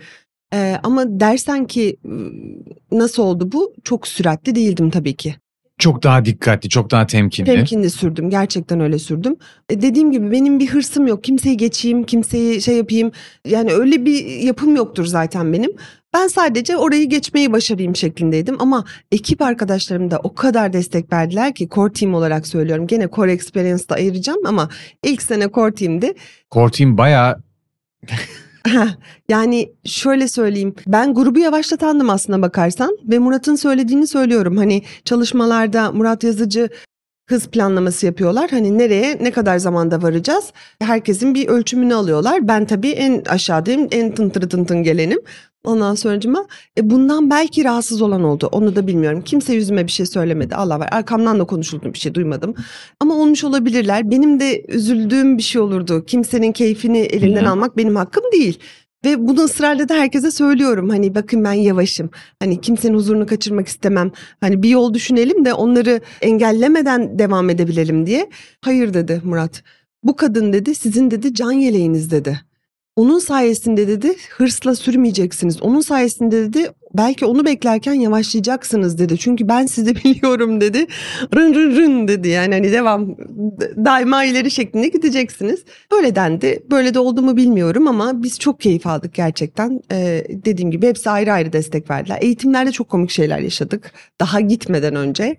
[0.54, 1.98] E, ama dersen ki
[2.92, 3.74] nasıl oldu bu?
[3.84, 5.36] Çok süratli değildim tabii ki.
[5.78, 7.46] Çok daha dikkatli, çok daha temkinli.
[7.46, 8.30] Temkinli sürdüm.
[8.30, 9.36] Gerçekten öyle sürdüm.
[9.70, 11.24] E, dediğim gibi benim bir hırsım yok.
[11.24, 13.12] Kimseyi geçeyim, kimseyi şey yapayım.
[13.46, 15.72] Yani öyle bir yapım yoktur zaten benim.
[16.14, 18.56] Ben sadece orayı geçmeyi başarayım şeklindeydim.
[18.60, 22.88] Ama ekip arkadaşlarım da o kadar destek verdiler ki core team olarak söylüyorum.
[22.88, 24.70] Gene core experience'da ayıracağım ama
[25.04, 26.14] ilk sene core team'di.
[26.52, 27.44] Core team bayağı
[29.30, 34.58] yani şöyle söyleyeyim ben grubu yavaşlatandım aslına bakarsan ve Murat'ın söylediğini söylüyorum.
[34.58, 36.70] Hani çalışmalarda Murat Yazıcı
[37.30, 38.50] hız planlaması yapıyorlar.
[38.50, 40.54] Hani nereye ne kadar zamanda varacağız?
[40.82, 42.48] Herkesin bir ölçümünü alıyorlar.
[42.48, 45.20] Ben tabii en aşağıdayım en tıntırı tıntın gelenim.
[45.66, 46.46] Ondan sonracıma
[46.78, 48.50] e, bundan belki rahatsız olan oldu.
[48.52, 49.22] Onu da bilmiyorum.
[49.26, 50.56] Kimse yüzüme bir şey söylemedi.
[50.56, 50.90] Allah var.
[50.92, 52.56] Arkamdan da konuşuldu bir şey duymadım.
[53.00, 54.12] Ama olmuş olabilirler.
[54.12, 56.06] Benim de üzüldüğüm bir şey olurdu.
[56.06, 57.50] Kimsenin keyfini elinden Hı hı.
[57.50, 58.60] almak benim hakkım değil.
[59.06, 60.90] Ve bunu ısrarla da herkese söylüyorum.
[60.90, 62.10] Hani bakın ben yavaşım.
[62.40, 64.12] Hani kimsenin huzurunu kaçırmak istemem.
[64.42, 68.30] Hani bir yol düşünelim de onları engellemeden devam edebilelim diye.
[68.62, 69.64] Hayır dedi Murat.
[70.04, 72.40] Bu kadın dedi sizin dedi can yeleğiniz dedi.
[72.96, 75.62] Onun sayesinde dedi hırsla sürmeyeceksiniz.
[75.62, 79.18] Onun sayesinde dedi belki onu beklerken yavaşlayacaksınız dedi.
[79.18, 80.88] Çünkü ben sizi biliyorum dedi.
[81.36, 83.16] Rın rın rın dedi yani hani devam
[83.86, 85.64] daima ileri şeklinde gideceksiniz.
[85.92, 86.60] Böyle dendi.
[86.72, 89.82] Böyle de oldu mu bilmiyorum ama biz çok keyif aldık gerçekten.
[89.92, 92.18] Ee, dediğim gibi hepsi ayrı ayrı destek verdiler.
[92.22, 93.92] Eğitimlerde çok komik şeyler yaşadık.
[94.22, 95.38] Daha gitmeden önce.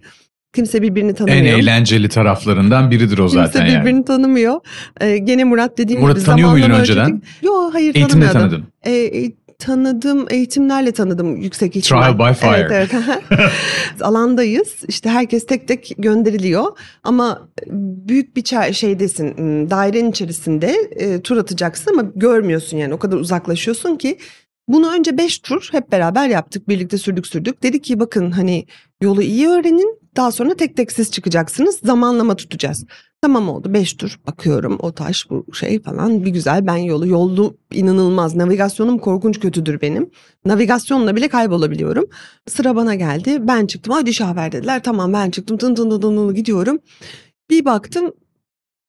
[0.55, 1.59] Kimse birbirini en tanımıyor.
[1.59, 3.81] eğlenceli taraflarından biridir o zaten Kimse yani.
[3.85, 4.61] birbirini tanımıyor.
[5.01, 7.05] Ee, gene Murat dediğim Murat gibi tanıyor muydun önceden?
[7.07, 7.25] ölçüdük.
[7.43, 8.41] Yok hayır Eğitimde tanımıyordum.
[8.41, 8.65] tanıdın.
[8.85, 8.93] Ee,
[9.25, 12.03] e, tanıdım eğitimlerle tanıdım yüksek ihtimal.
[12.15, 12.69] Trial by fire.
[12.71, 13.21] Evet evet.
[14.01, 16.65] Alandayız işte herkes tek tek gönderiliyor
[17.05, 17.49] ama
[18.09, 23.97] büyük bir şeydesin m, dairenin içerisinde e, tur atacaksın ama görmüyorsun yani o kadar uzaklaşıyorsun
[23.97, 24.19] ki.
[24.69, 27.63] Bunu önce 5 tur hep beraber yaptık birlikte sürdük sürdük.
[27.63, 28.67] Dedik ki bakın hani
[29.03, 32.85] yolu iyi öğrenin daha sonra tek tek siz çıkacaksınız zamanlama tutacağız.
[33.23, 37.57] Tamam oldu 5 tur bakıyorum o taş bu şey falan bir güzel ben yolu yolu
[37.73, 40.11] inanılmaz navigasyonum korkunç kötüdür benim.
[40.45, 42.05] Navigasyonla bile kaybolabiliyorum.
[42.47, 46.35] Sıra bana geldi ben çıktım hadi şahver dediler tamam ben çıktım tın tın tın tın
[46.35, 46.79] gidiyorum.
[47.51, 48.13] Bir baktım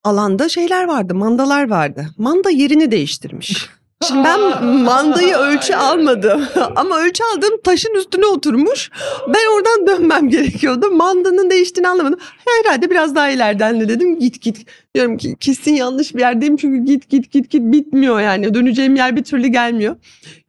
[0.03, 3.69] alanda şeyler vardı mandalar vardı manda yerini değiştirmiş.
[4.05, 6.47] Şimdi ben mandayı ölçü almadım.
[6.75, 8.89] Ama ölçü aldığım taşın üstüne oturmuş.
[9.27, 10.91] Ben oradan dönmem gerekiyordu.
[10.91, 12.19] Mandanın değiştiğini anlamadım.
[12.47, 14.19] Herhalde biraz daha ileriden de dedim.
[14.19, 14.65] Git git.
[14.95, 16.57] Diyorum ki kesin yanlış bir yerdeyim.
[16.57, 18.53] Çünkü git git git git bitmiyor yani.
[18.53, 19.95] Döneceğim yer bir türlü gelmiyor.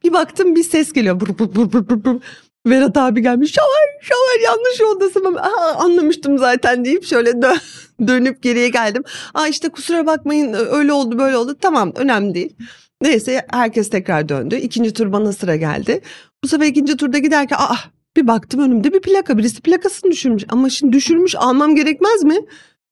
[0.03, 1.19] Bir baktım bir ses geliyor.
[1.19, 2.21] Bur bur bur bur bur.
[2.67, 3.53] Vedat abi gelmiş.
[3.53, 5.35] Şaver şaver yanlış yoldasın.
[5.35, 7.59] Aa, anlamıştım zaten deyip şöyle dö-
[8.07, 9.03] dönüp geriye geldim.
[9.33, 11.57] Aa işte kusura bakmayın öyle oldu böyle oldu.
[11.61, 12.55] Tamam önemli değil.
[13.01, 14.55] Neyse herkes tekrar döndü.
[14.55, 16.01] İkinci tur bana sıra geldi.
[16.43, 17.75] Bu sefer ikinci turda giderken aa
[18.17, 19.37] bir baktım önümde bir plaka.
[19.37, 20.43] Birisi plakasını düşürmüş.
[20.49, 22.35] Ama şimdi düşürmüş almam gerekmez mi?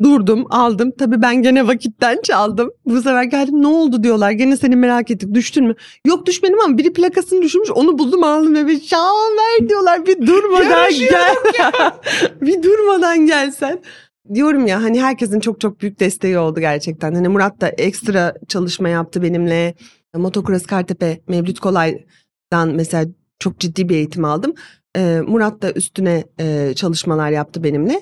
[0.03, 0.91] Durdum aldım.
[0.99, 2.71] Tabii ben gene vakitten çaldım.
[2.85, 4.31] Bu sefer geldim ne oldu diyorlar.
[4.31, 5.75] Gene seni merak ettik düştün mü?
[6.05, 7.71] Yok düşmedim ama biri plakasını düşürmüş.
[7.71, 8.79] Onu buldum aldım eve.
[8.79, 11.35] Şaver diyorlar bir durmadan gel.
[12.41, 13.79] bir durmadan gelsen.
[14.33, 17.15] Diyorum ya hani herkesin çok çok büyük desteği oldu gerçekten.
[17.15, 19.73] Hani Murat da ekstra çalışma yaptı benimle.
[20.15, 23.05] Motocross Kartepe Mevlüt Kolay'dan mesela
[23.39, 24.53] çok ciddi bir eğitim aldım.
[24.97, 28.01] Ee, Murat da üstüne e, çalışmalar yaptı benimle.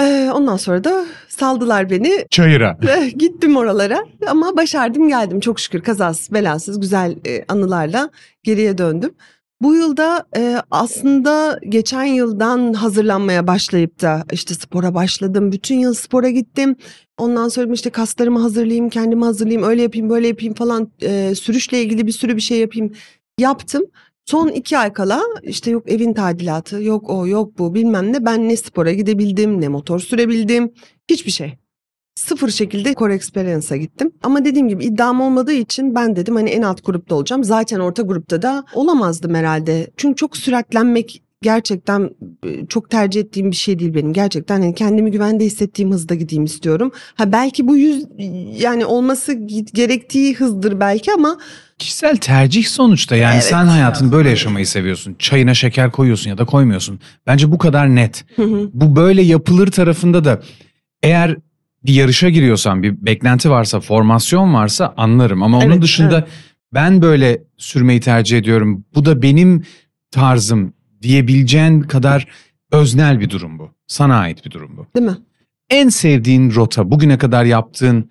[0.00, 2.26] Ee, ondan sonra da saldılar beni.
[2.30, 2.78] Çayıra.
[2.88, 8.10] Eh, Gittim oralara ama başardım geldim çok şükür kazasız belasız güzel e, anılarla
[8.42, 9.14] geriye döndüm.
[9.62, 15.52] Bu yılda e, aslında geçen yıldan hazırlanmaya başlayıp da işte spora başladım.
[15.52, 16.76] Bütün yıl spora gittim.
[17.18, 20.92] Ondan sonra işte kaslarımı hazırlayayım, kendimi hazırlayayım, öyle yapayım, böyle yapayım falan.
[21.02, 22.92] E, sürüşle ilgili bir sürü bir şey yapayım.
[23.38, 23.82] Yaptım.
[24.26, 28.24] Son iki ay kala işte yok evin tadilatı, yok o, yok bu bilmem ne.
[28.24, 30.72] Ben ne spora gidebildim, ne motor sürebildim.
[31.10, 31.65] Hiçbir şey
[32.16, 34.10] sıfır şekilde Core Experience'a gittim.
[34.22, 37.44] Ama dediğim gibi iddiam olmadığı için ben dedim hani en alt grupta olacağım.
[37.44, 39.90] Zaten orta grupta da olamazdım herhalde.
[39.96, 42.10] Çünkü çok süratlenmek gerçekten
[42.46, 44.12] e, çok tercih ettiğim bir şey değil benim.
[44.12, 46.92] Gerçekten hani kendimi güvende hissettiğim hızda gideyim istiyorum.
[47.14, 48.06] Ha belki bu yüz
[48.60, 49.32] yani olması
[49.74, 51.38] gerektiği hızdır belki ama
[51.78, 53.44] Kişisel tercih sonuçta yani Evet.
[53.44, 55.16] sen hayatını böyle yaşamayı seviyorsun.
[55.18, 57.00] Çayına şeker koyuyorsun ya da koymuyorsun.
[57.26, 58.24] Bence bu kadar net.
[58.72, 60.42] Bu böyle yapılır tarafında da
[61.02, 61.36] eğer
[61.86, 66.28] bir yarışa giriyorsan bir beklenti varsa formasyon varsa anlarım ama onun Evet, dışında evet.
[66.74, 68.84] ben böyle sürmeyi tercih ediyorum.
[68.94, 69.64] Bu da benim
[70.10, 70.72] tarzım
[71.02, 72.26] diyebileceğin kadar
[72.72, 73.70] öznel bir durum bu.
[73.86, 74.86] Sana ait bir durum bu.
[74.96, 75.16] değil mi?
[75.70, 78.10] En sevdiğin rota bugüne kadar yaptığın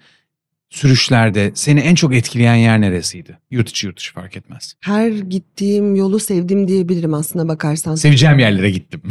[0.70, 3.38] sürüşlerde seni en çok etkileyen yer neresiydi?
[3.52, 4.76] Yurt içi yurt dışı fark etmez.
[4.82, 7.96] Her gittiğim yolu sevdim diyebilirim aslına bakarsan.
[7.96, 9.02] Seveceğim yerlere gittim.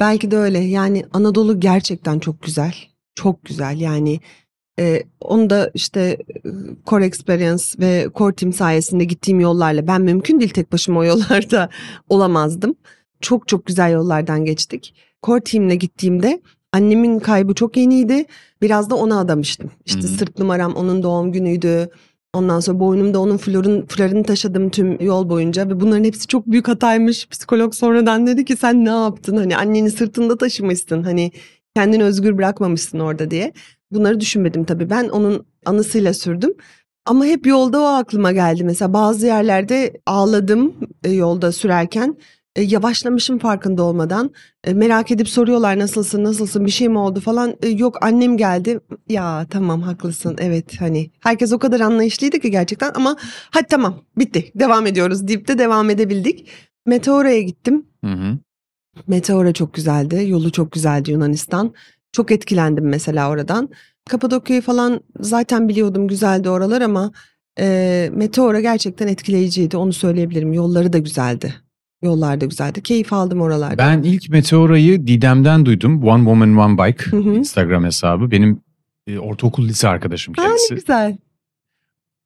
[0.00, 0.58] Belki de öyle.
[0.58, 2.74] Yani Anadolu gerçekten çok güzel.
[3.18, 3.80] Çok güzel.
[3.80, 4.20] Yani
[4.78, 6.50] e, onu da işte e,
[6.86, 11.68] Core Experience ve Core Team sayesinde gittiğim yollarla ben mümkün değil tek başıma o yollarda
[12.08, 12.74] olamazdım.
[13.20, 14.94] Çok çok güzel yollardan geçtik.
[15.22, 16.40] Core Team'le gittiğimde
[16.72, 18.24] annemin kaybı çok yeniydi.
[18.62, 19.70] Biraz da ona adamıştım.
[19.84, 20.08] İşte Hı hı.
[20.08, 21.90] sırt numaram onun doğum günüydü.
[22.34, 26.68] Ondan sonra boynumda onun florun, florunu taşıdım tüm yol boyunca ve bunların hepsi çok büyük
[26.68, 27.28] hataymış.
[27.28, 29.36] Psikolog sonradan dedi ki sen ne yaptın?
[29.36, 31.02] Hani anneni sırtında taşımışsın.
[31.02, 31.32] Hani
[31.78, 33.52] kendini özgür bırakmamışsın orada diye.
[33.90, 34.90] Bunları düşünmedim tabii.
[34.90, 36.54] Ben onun anısıyla sürdüm.
[37.06, 38.64] Ama hep yolda o aklıma geldi.
[38.64, 42.16] Mesela bazı yerlerde ağladım e, yolda sürerken.
[42.56, 44.30] E, yavaşlamışım farkında olmadan.
[44.64, 47.54] E, merak edip soruyorlar nasılsın nasılsın bir şey mi oldu falan.
[47.76, 48.80] Yok annem geldi.
[49.08, 51.10] Ya tamam haklısın evet hani.
[51.20, 53.16] Herkes o kadar anlayışlıydı ki gerçekten ama
[53.50, 56.48] hadi tamam bitti devam ediyoruz deyip de devam edebildik.
[56.86, 57.86] Meteora'ya gittim.
[58.04, 58.38] Hı hı.
[59.06, 60.24] Meteora çok güzeldi.
[60.28, 61.74] Yolu çok güzeldi Yunanistan.
[62.12, 63.68] Çok etkilendim mesela oradan.
[64.10, 67.12] Kapadokya'yı falan zaten biliyordum güzeldi oralar ama
[67.60, 70.52] e, Meteora gerçekten etkileyiciydi onu söyleyebilirim.
[70.52, 71.54] Yolları da güzeldi.
[72.02, 72.82] Yollar da güzeldi.
[72.82, 73.78] Keyif aldım oralarda.
[73.78, 76.02] Ben ilk Meteora'yı Didem'den duydum.
[76.02, 77.16] One Woman One Bike.
[77.38, 78.30] Instagram hesabı.
[78.30, 78.60] Benim
[79.06, 80.74] e, ortaokul lise arkadaşım Aa, ne kendisi.
[80.74, 81.16] güzel.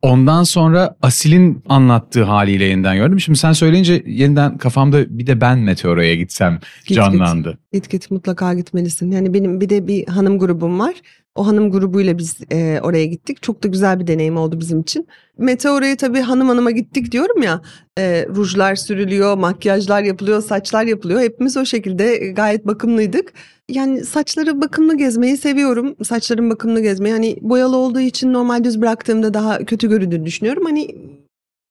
[0.02, 3.20] Ondan sonra Asil'in anlattığı haliyle yeniden gördüm.
[3.20, 7.58] Şimdi sen söyleyince yeniden kafamda bir de ben Meteora'ya gitsem Git, canlandı.
[7.72, 9.10] Git git mutlaka gitmelisin.
[9.10, 10.94] Yani benim bir de bir hanım grubum var.
[11.34, 13.42] O hanım grubuyla biz e, oraya gittik.
[13.42, 15.06] Çok da güzel bir deneyim oldu bizim için.
[15.38, 17.62] Meteora'ya tabii hanım hanıma gittik diyorum ya.
[17.98, 21.20] E, rujlar sürülüyor, makyajlar yapılıyor, saçlar yapılıyor.
[21.20, 23.32] Hepimiz o şekilde e, gayet bakımlıydık.
[23.68, 25.96] Yani saçları bakımlı gezmeyi seviyorum.
[26.04, 27.12] Saçlarım bakımlı gezmeyi.
[27.12, 30.64] Hani boyalı olduğu için normal düz bıraktığımda daha kötü göründüğünü düşünüyorum.
[30.64, 30.88] Hani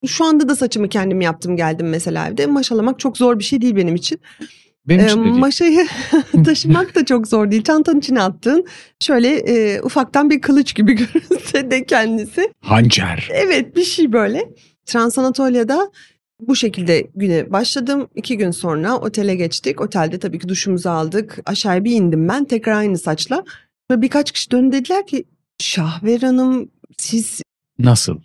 [0.08, 2.46] şu anda da saçımı kendim yaptım geldim mesela evde.
[2.46, 4.20] Maşalamak çok zor bir şey değil benim için.
[4.88, 5.36] Benim değil.
[5.36, 5.88] maşayı
[6.46, 7.64] taşımak da çok zor değil.
[7.64, 8.66] Çantanın içine attığın
[9.00, 12.54] şöyle e, ufaktan bir kılıç gibi görünse de kendisi.
[12.62, 13.30] Hançer.
[13.32, 14.50] Evet bir şey böyle.
[14.86, 15.92] Trans Anatolia'da
[16.40, 18.08] bu şekilde güne başladım.
[18.16, 19.82] İki gün sonra otele geçtik.
[19.82, 21.40] Otelde tabii ki duşumuzu aldık.
[21.46, 23.44] Aşağıya bir indim ben tekrar aynı saçla.
[23.92, 25.24] Ve birkaç kişi döndü dediler ki
[25.60, 27.42] Şahver Hanım siz
[27.80, 28.18] Nasıl?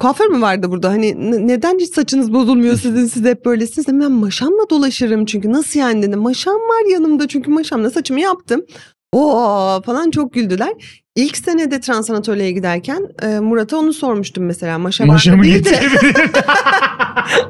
[0.00, 0.90] Kuaför mü vardı burada?
[0.90, 1.14] Hani
[1.48, 3.86] neden hiç saçınız bozulmuyor sizin siz hep böylesiniz?
[3.86, 6.20] Dedim, Ben maşamla dolaşırım çünkü nasıl yani dedim.
[6.20, 8.64] Maşam var yanımda çünkü maşamla saçımı yaptım.
[9.12, 10.72] Oo falan çok güldüler.
[11.16, 14.78] İlk senede transanatoliye giderken e, Murat'a onu sormuştum mesela.
[14.78, 15.80] Maşa var mı değil de.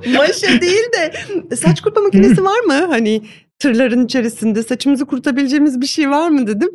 [0.18, 1.12] Maşa değil de
[1.56, 2.86] saç kurutma makinesi var mı?
[2.88, 3.22] Hani
[3.58, 6.70] tırların içerisinde saçımızı kurutabileceğimiz bir şey var mı dedim.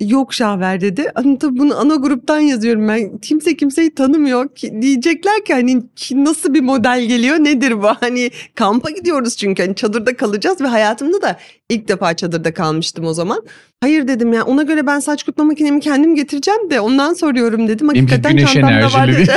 [0.00, 1.10] Yok Şahver dedi.
[1.14, 3.18] Hani tabii bunu ana gruptan yazıyorum ben.
[3.18, 4.48] Kimse kimseyi tanımıyor.
[4.80, 7.88] Diyecekler ki hani nasıl bir model geliyor nedir bu?
[8.00, 11.38] Hani kampa gidiyoruz çünkü hani çadırda kalacağız ve hayatımda da
[11.74, 13.42] ilk defa çadırda kalmıştım o zaman.
[13.80, 17.88] Hayır dedim ya ona göre ben saç kurutma makinemi kendim getireceğim de ondan soruyorum dedim.
[17.88, 19.32] Benimki Hakikaten güneş çantamda vardı.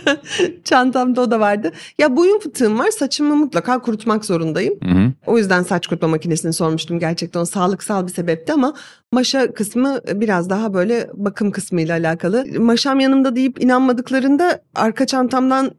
[0.64, 1.72] Çantamda o da vardı.
[1.98, 4.74] Ya boyun fıtığım var saçımı mutlaka kurutmak zorundayım.
[4.84, 5.12] Hı hı.
[5.26, 8.74] O yüzden saç kurutma makinesini sormuştum gerçekten o sağlıksal bir sebepti ama
[9.12, 12.46] maşa kısmı biraz daha böyle bakım kısmıyla alakalı.
[12.58, 15.70] Maşam yanımda deyip inanmadıklarında arka çantamdan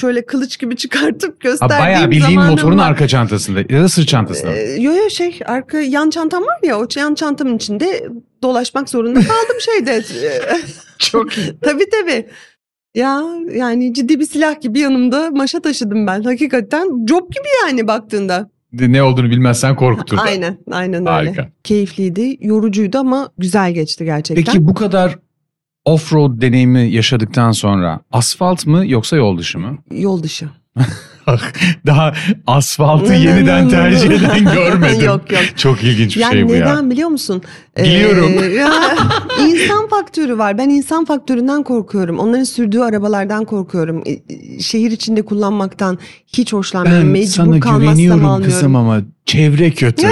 [0.00, 2.90] şöyle kılıç gibi çıkartıp gösterdiğim bayağı bildiğin zamanım motorun var.
[2.90, 4.52] arka çantasında ya da sırt çantasında.
[4.52, 8.08] Ee, yo yo şey arka yan çantam var ya o yan çantamın içinde
[8.42, 10.04] dolaşmak zorunda kaldım şeyde.
[10.98, 11.56] Çok iyi.
[11.62, 12.26] tabii tabii.
[12.94, 13.22] Ya
[13.54, 16.22] yani ciddi bir silah gibi yanımda maşa taşıdım ben.
[16.22, 18.50] Hakikaten job gibi yani baktığında.
[18.72, 20.18] Ne olduğunu bilmezsen korkutur.
[20.20, 21.10] Aynen, aynen öyle.
[21.10, 21.48] Harika.
[21.64, 24.44] Keyifliydi, yorucuydu ama güzel geçti gerçekten.
[24.44, 25.18] Peki bu kadar
[25.86, 29.78] off-road deneyimi yaşadıktan sonra asfalt mı yoksa yol dışı mı?
[29.90, 30.50] Yol dışı.
[31.86, 32.14] Daha
[32.46, 35.04] asfaltı yeniden tercih eden görmedim.
[35.04, 35.42] Yok, yok.
[35.56, 36.90] Çok ilginç bir Yani şey bu neden ya.
[36.90, 37.42] biliyor musun?
[37.78, 38.32] Biliyorum.
[38.42, 38.72] Ee, ya,
[39.46, 40.58] insan faktörü var.
[40.58, 42.18] Ben insan faktöründen korkuyorum.
[42.18, 44.02] Onların sürdüğü arabalardan korkuyorum.
[44.06, 44.20] Ee,
[44.60, 47.02] Şehir içinde kullanmaktan hiç hoşlanmıyorum.
[47.06, 48.44] Ben Mecbur sana güveniyorum almıyorum.
[48.54, 50.06] kızım ama çevre kötü.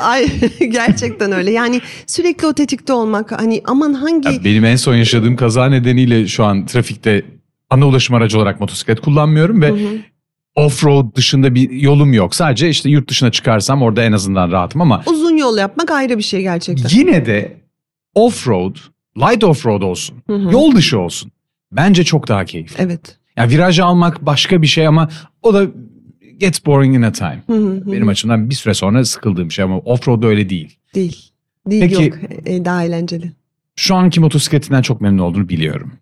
[0.00, 0.26] Ay
[0.68, 1.50] gerçekten öyle.
[1.50, 3.32] Yani sürekli o tetikte olmak.
[3.40, 7.22] Hani aman hangi Ya benim en son yaşadığım kaza nedeniyle şu an trafikte
[7.70, 9.88] ana ulaşım aracı olarak motosiklet kullanmıyorum ve Hı hı.
[10.58, 12.34] Off-road dışında bir yolum yok.
[12.34, 16.22] Sadece işte yurt dışına çıkarsam orada en azından rahatım ama uzun yol yapmak ayrı bir
[16.22, 16.98] şey gerçekten.
[16.98, 17.56] yine de
[18.14, 18.76] off-road,
[19.16, 20.52] light off-road olsun, Hı hı.
[20.52, 21.32] yol dışı olsun.
[21.72, 22.82] Bence çok daha keyifli.
[22.84, 23.18] Evet.
[23.36, 25.08] Ya viraj almak başka bir şey ama
[25.42, 25.66] o da
[26.38, 27.42] gets boring in a time.
[27.46, 27.92] Hı hı hı.
[27.92, 30.76] Benim açımdan bir süre sonra sıkıldığım şey ama off-road öyle değil.
[30.94, 31.30] Değil.
[31.70, 32.14] Değil Peki- yok.
[32.46, 33.32] E, daha eğlenceli.
[33.76, 35.92] Şu anki motosikletinden çok memnun olduğunu biliyorum.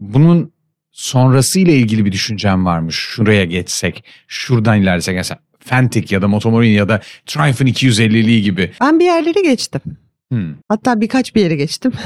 [0.00, 0.52] Bunun
[0.98, 2.96] sonrasıyla ilgili bir düşüncem varmış.
[2.96, 5.14] Şuraya geçsek, şuradan ilerlesek.
[5.14, 8.72] Mesela Fentic ya da Motomorin ya da Triumph'ın 250'liği gibi.
[8.80, 9.80] Ben bir yerlere geçtim.
[10.32, 10.54] Hmm.
[10.68, 11.92] Hatta birkaç bir yere geçtim.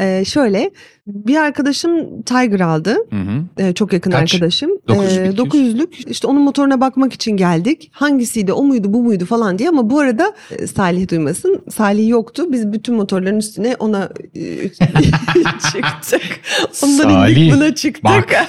[0.00, 0.70] Ee, şöyle
[1.06, 2.96] bir arkadaşım Tiger aldı.
[3.10, 3.42] Hı hı.
[3.58, 4.34] Ee, çok yakın Kaç?
[4.34, 4.70] arkadaşım.
[4.88, 6.10] 900, Ee, 900'lük.
[6.10, 7.90] İşte onun motoruna bakmak için geldik.
[7.94, 11.62] Hangisiydi o muydu bu muydu falan diye ama bu arada e, Salih duymasın.
[11.70, 12.52] Salih yoktu.
[12.52, 14.68] Biz bütün motorların üstüne ona e,
[15.72, 16.40] çıktık.
[16.84, 18.04] Ondan Salih, indik buna çıktık.
[18.04, 18.34] bak.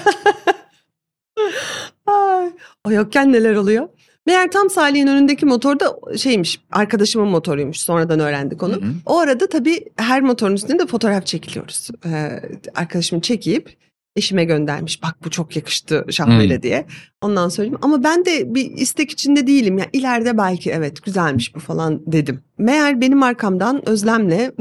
[2.05, 2.49] Ay,
[2.87, 3.89] o yokken neler oluyor?
[4.25, 8.73] Meğer tam Salih'in önündeki motor da şeymiş arkadaşımın motoruymuş sonradan öğrendik onu.
[8.73, 8.93] Hı hı.
[9.05, 11.89] O arada tabii her motorun üstünde de fotoğraf çekiliyoruz.
[12.05, 12.41] Ee,
[12.75, 13.75] arkadaşım çekip
[14.15, 15.03] eşime göndermiş.
[15.03, 16.61] Bak bu çok yakıştı Şahmer'e Hmm.
[16.63, 16.85] diye.
[17.21, 17.77] Ondan söyleyeyim.
[17.81, 19.77] Ama ben de bir istek içinde değilim.
[19.77, 22.41] Ya ileride belki evet güzelmiş bu falan dedim.
[22.57, 24.51] Meğer benim arkamdan Özlem'le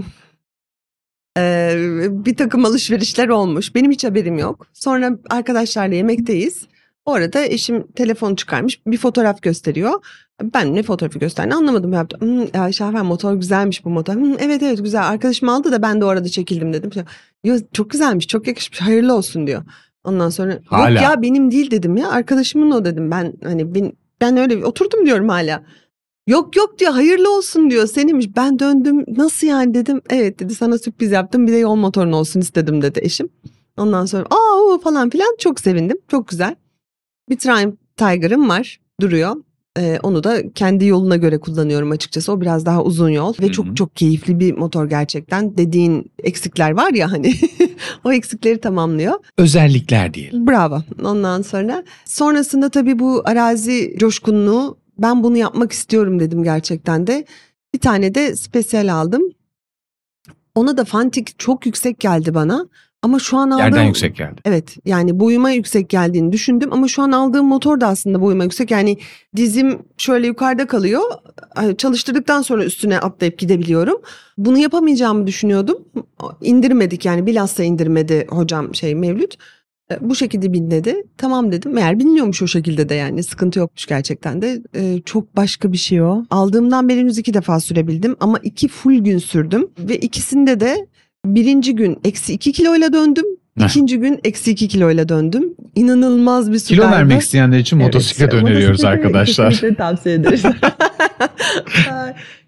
[1.39, 1.75] e,
[2.11, 3.75] bir takım alışverişler olmuş.
[3.75, 4.67] Benim hiç haberim yok.
[4.73, 6.67] Sonra arkadaşlarla yemekteyiz.
[7.11, 9.93] O arada eşim telefon çıkarmış bir fotoğraf gösteriyor.
[10.43, 11.93] Ben ne fotoğrafı gösterdiğini anlamadım.
[11.93, 12.21] Yaptım.
[12.21, 14.15] Hmm, ya Şahfer motor güzelmiş bu motor.
[14.15, 16.91] Hmm, evet evet güzel arkadaşım aldı da ben de o arada çekildim dedim.
[17.45, 19.63] Yo, çok güzelmiş çok yakışmış hayırlı olsun diyor.
[20.05, 20.91] Ondan sonra Hala.
[20.91, 23.11] yok ya benim değil dedim ya arkadaşımın o dedim.
[23.11, 25.63] Ben hani ben, ben öyle oturdum diyorum hala.
[26.27, 28.37] Yok yok diyor hayırlı olsun diyor seninmiş.
[28.37, 30.01] Ben döndüm nasıl yani dedim.
[30.11, 33.29] Evet dedi sana sürpriz yaptım bir de yol motorun olsun istedim dedi eşim.
[33.77, 36.55] Ondan sonra aa o falan filan çok sevindim çok güzel.
[37.31, 39.37] Bir Triumph Tiger'ım var duruyor.
[39.79, 42.33] Ee, onu da kendi yoluna göre kullanıyorum açıkçası.
[42.33, 43.53] O biraz daha uzun yol ve Hı hı.
[43.53, 45.57] çok çok keyifli bir motor gerçekten.
[45.59, 47.35] Dediğin eksikler var ya hani
[48.05, 49.15] o eksikleri tamamlıyor.
[49.39, 50.47] Özellikler diyelim.
[50.47, 50.83] Bravo.
[51.05, 57.25] Ondan sonra sonrasında tabii bu arazi coşkunluğu ben bunu yapmak istiyorum dedim gerçekten de.
[57.75, 59.23] Bir tane de spesyal aldım.
[60.55, 62.69] Ona da Fantik çok yüksek geldi bana.
[63.03, 63.65] Ama şu an aldığım...
[63.65, 64.41] Yerden yüksek geldi.
[64.45, 68.71] Evet yani boyuma yüksek geldiğini düşündüm ama şu an aldığım motor da aslında boyuma yüksek.
[68.71, 68.99] Yani
[69.37, 71.03] dizim şöyle yukarıda kalıyor.
[71.55, 73.97] Hani Çalıştırdıktan sonra üstüne atlayıp gidebiliyorum.
[74.39, 75.79] Bunu yapamayacağımı düşünüyordum.
[76.43, 79.37] İndirmedik yani bilhassa indirmedi hocam şey Mevlüt.
[79.93, 81.03] E, Bu şekilde bin dedi.
[81.17, 81.73] Tamam dedim.
[81.73, 83.23] Meğer bilmiyormuş o şekilde de yani.
[83.23, 84.63] Sıkıntı yokmuş gerçekten de.
[84.75, 86.25] E, çok başka bir şey o.
[86.31, 88.17] Aldığımdan beri henüz iki defa sürebildim.
[88.21, 89.69] Ama iki full gün sürdüm.
[89.79, 90.87] Ve ikisinde de
[91.27, 93.25] birinci gün eksi iki kiloyla döndüm.
[93.67, 95.55] İkinci gün eksi 2 kiloyla döndüm.
[95.75, 96.81] İnanılmaz bir süperdi.
[96.83, 99.61] Kilo vermek isteyenler için Evet, motosiklet öneriyoruz motosikleti arkadaşlar.
[99.79, 100.43] tavsiye ederiz.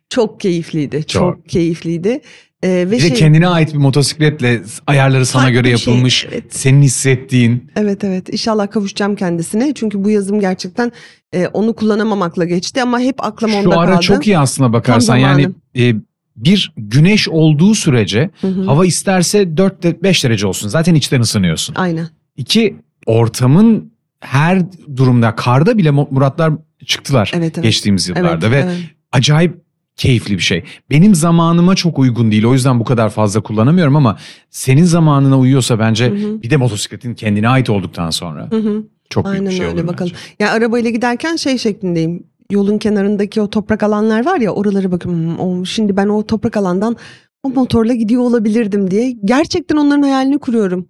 [0.08, 1.04] çok keyifliydi.
[1.06, 1.48] Çok, Çok.
[1.48, 2.20] keyifliydi.
[2.62, 6.26] Ee, ve Bir şey, de kendine ait bir motosikletle ayarları sana göre şey, yapılmış.
[6.32, 6.44] evet.
[6.48, 7.70] Senin hissettiğin.
[7.76, 9.74] Evet evet inşallah kavuşacağım kendisine.
[9.74, 10.92] Çünkü bu yazım gerçekten
[11.32, 14.00] e, onu kullanamamakla geçti ama hep aklım onda Şu ara kaldı.
[14.02, 15.16] çok iyi aslına bakarsan.
[15.16, 15.94] Yani e,
[16.36, 18.62] bir güneş olduğu sürece Hı hı.
[18.64, 20.68] hava isterse 4-5 derece olsun.
[20.68, 21.74] Zaten içten ısınıyorsun.
[21.74, 22.08] Aynen.
[22.36, 24.62] İki ortamın her
[24.96, 26.52] durumda karda bile Mu- Muratlar
[26.86, 27.64] çıktılar Evet evet.
[27.64, 28.78] geçtiğimiz yıllarda evet, ve evet.
[29.12, 29.54] acayip
[29.96, 30.64] keyifli bir şey.
[30.90, 32.44] Benim zamanıma çok uygun değil.
[32.44, 34.18] O yüzden bu kadar fazla kullanamıyorum ama
[34.50, 36.42] senin zamanına uyuyorsa bence Hı hı.
[36.42, 38.82] bir de motosikletin kendine ait olduktan sonra Hı hı.
[39.10, 40.12] çok büyük Aynen bir şey öyle olur bakalım.
[40.14, 40.34] bence.
[40.38, 42.24] Yani arabayla giderken şey şeklindeyim.
[42.52, 46.96] Yolun kenarındaki o toprak alanlar var ya oraları bakın "Hmm, şimdi ben o toprak alandan
[47.42, 50.88] o motorla gidiyor olabilirdim diye gerçekten onların hayalini kuruyorum.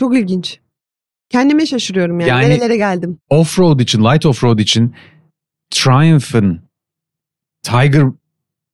[0.00, 0.60] Çok ilginç.
[1.28, 3.18] Kendime şaşırıyorum yani, Yani- nerelere geldim.
[3.28, 4.94] Offroad için, light offroad için
[5.70, 6.60] Triumph'ın
[7.62, 8.04] Tiger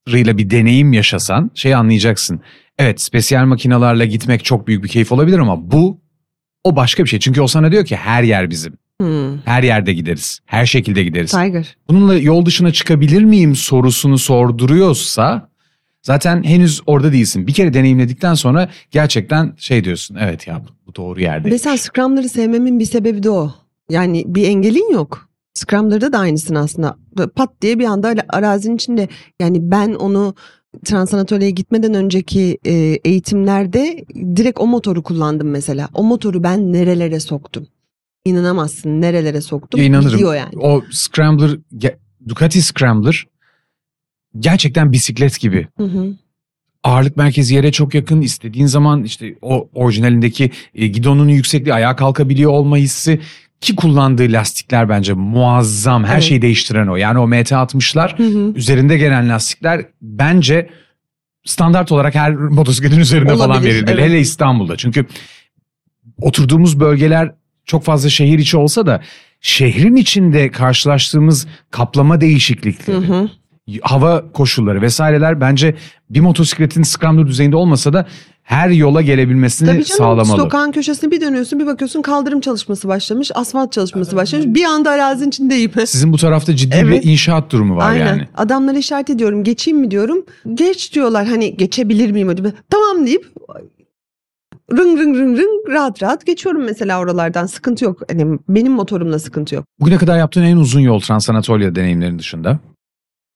[0.07, 2.41] ile bir deneyim yaşasan şey anlayacaksın.
[2.77, 5.99] Evet spesiyel makinalarla gitmek çok büyük bir keyif olabilir ama bu
[6.63, 7.19] o başka bir şey.
[7.19, 8.77] Çünkü o sana diyor ki her yer bizim.
[9.01, 9.37] Hmm.
[9.45, 10.39] Her yerde gideriz.
[10.45, 11.31] Her şekilde gideriz.
[11.31, 11.77] Tiger.
[11.89, 15.49] Bununla yol dışına çıkabilir miyim sorusunu sorduruyorsa
[16.01, 17.47] zaten henüz orada değilsin.
[17.47, 20.17] Bir kere deneyimledikten sonra gerçekten şey diyorsun.
[20.19, 21.49] Evet ya bu, doğru yerde.
[21.49, 23.51] Mesela Scrum'ları sevmemin bir sebebi de o.
[23.89, 25.29] Yani bir engelin yok.
[25.53, 26.97] Scrum'larda da aynısını aslında.
[27.35, 29.07] Pat diye bir anda arazinin içinde
[29.39, 30.35] yani ben onu
[30.85, 32.73] Transanatolia'ya gitmeden önceki e,
[33.05, 34.05] eğitimlerde
[34.35, 35.89] direkt o motoru kullandım mesela.
[35.93, 37.67] O motoru ben nerelere soktum.
[38.27, 39.79] İnanamazsın nerelere soktum.
[39.79, 40.11] Ya inanırım.
[40.11, 40.57] Gidiyor yani.
[40.57, 41.51] O Scrambler,
[42.27, 43.25] Ducati Scrambler
[44.39, 45.67] gerçekten bisiklet gibi.
[45.77, 46.13] Hı hı.
[46.83, 48.21] Ağırlık merkezi yere çok yakın.
[48.21, 53.19] istediğin zaman işte o orijinalindeki e, gidonun yüksekliği ayağa kalkabiliyor olma hissi
[53.61, 56.03] ki kullandığı lastikler bence muazzam.
[56.05, 56.23] Her Evet.
[56.23, 56.95] şeyi değiştiren o.
[56.95, 58.53] Yani o MT60'lar Hı hı.
[58.55, 60.69] üzerinde gelen lastikler bence
[61.45, 63.91] standart olarak her motosikletin üzerinde falan Olabilir, verilmeli.
[64.01, 64.09] evet.
[64.09, 64.77] Hele İstanbul'da.
[64.77, 65.05] Çünkü
[66.21, 67.35] oturduğumuz bölgeler
[67.67, 69.01] çok fazla şehir içi olsa da
[69.41, 73.29] şehrin içinde karşılaştığımız kaplama Hı değişiklikleri, hı.
[73.81, 75.75] hava koşulları vesaireler bence
[76.09, 78.07] bir motosikletin scrambler düzeyinde olmasa da
[78.43, 80.41] her yola gelebilmesini Tabii canım sağlamalı.
[80.41, 85.29] sokağın köşesine bir dönüyorsun bir bakıyorsun kaldırım çalışması başlamış asfalt çalışması başlamış bir anda arazinin
[85.29, 85.71] içindeyim.
[85.85, 87.03] Sizin bu tarafta ciddi Evet.
[87.03, 88.05] bir inşaat durumu var Aynen.
[88.05, 88.27] yani.
[88.37, 89.43] Adamlara işaret ediyorum.
[89.43, 90.25] Geçeyim mi diyorum.
[90.53, 91.27] Geç diyorlar.
[91.27, 92.51] Hani geçebilir miyim acaba?
[92.69, 93.25] Tamam deyip
[94.71, 97.45] rıng rıng rıng rıng rahat rahat geçiyorum mesela oralardan.
[97.45, 98.01] Sıkıntı yok.
[98.11, 99.65] Hani benim motorumla sıkıntı yok.
[99.79, 102.59] Bugüne kadar yaptığın en uzun yol Transanatolia deneyimlerin dışında.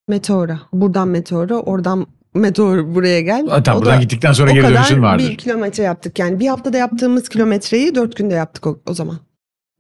[0.08, 0.60] Meteora.
[0.74, 3.48] Buradan meteora, oradan meteor buraya gel.
[3.50, 5.30] Hatta O buradan da- gittikten sonra o geri kadar dönüşün vardır.
[5.30, 6.40] bir kilometre yaptık yani.
[6.40, 9.20] Bir haftada yaptığımız kilometreyi dört günde yaptık o, o zaman.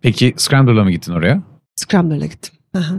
[0.01, 1.43] Peki Scrambler'la mı gittin oraya?
[1.75, 2.53] Scrambler'la gittim.
[2.77, 2.95] Aha.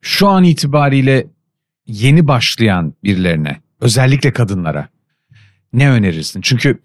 [0.00, 1.26] Şu an itibariyle
[1.86, 4.88] yeni başlayan birilerine, özellikle kadınlara
[5.72, 6.40] ne önerirsin?
[6.40, 6.78] Çünkü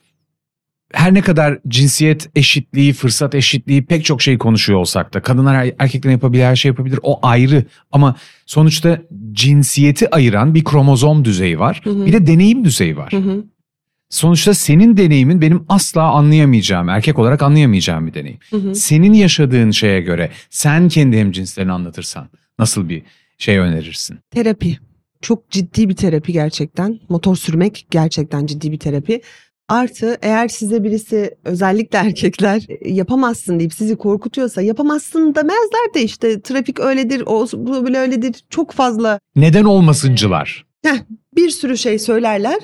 [0.93, 6.13] her ne kadar cinsiyet eşitliği, fırsat eşitliği pek çok şey konuşuyor olsak da kadınlar erkeklerin
[6.13, 6.99] yapabildiği her şey yapabilir.
[7.03, 9.01] O ayrı ama sonuçta
[9.31, 11.81] cinsiyeti ayıran bir kromozom düzeyi var.
[11.83, 12.05] Hı hı.
[12.05, 13.13] Bir de deneyim düzeyi var.
[13.13, 13.43] Hı hı.
[14.09, 18.39] Sonuçta senin deneyimin benim asla anlayamayacağım, erkek olarak anlayamayacağım bir deneyim.
[18.49, 18.75] Hı hı.
[18.75, 22.29] Senin yaşadığın şeye göre sen kendi hemcinslerini anlatırsan
[22.59, 23.01] nasıl bir
[23.37, 24.19] şey önerirsin?
[24.31, 24.77] Terapi.
[25.21, 26.99] Çok ciddi bir terapi gerçekten.
[27.09, 29.21] Motor sürmek gerçekten ciddi bir terapi.
[29.69, 36.41] Artı eğer size birisi özellikle erkekler e, yapamazsın deyip sizi korkutuyorsa yapamazsın demezler de işte
[36.41, 37.47] trafik öyledir, o
[37.85, 38.45] böyle öyledir.
[38.49, 40.65] Çok fazla Neden olmasıncılar?
[41.35, 42.59] bir sürü şey söylerler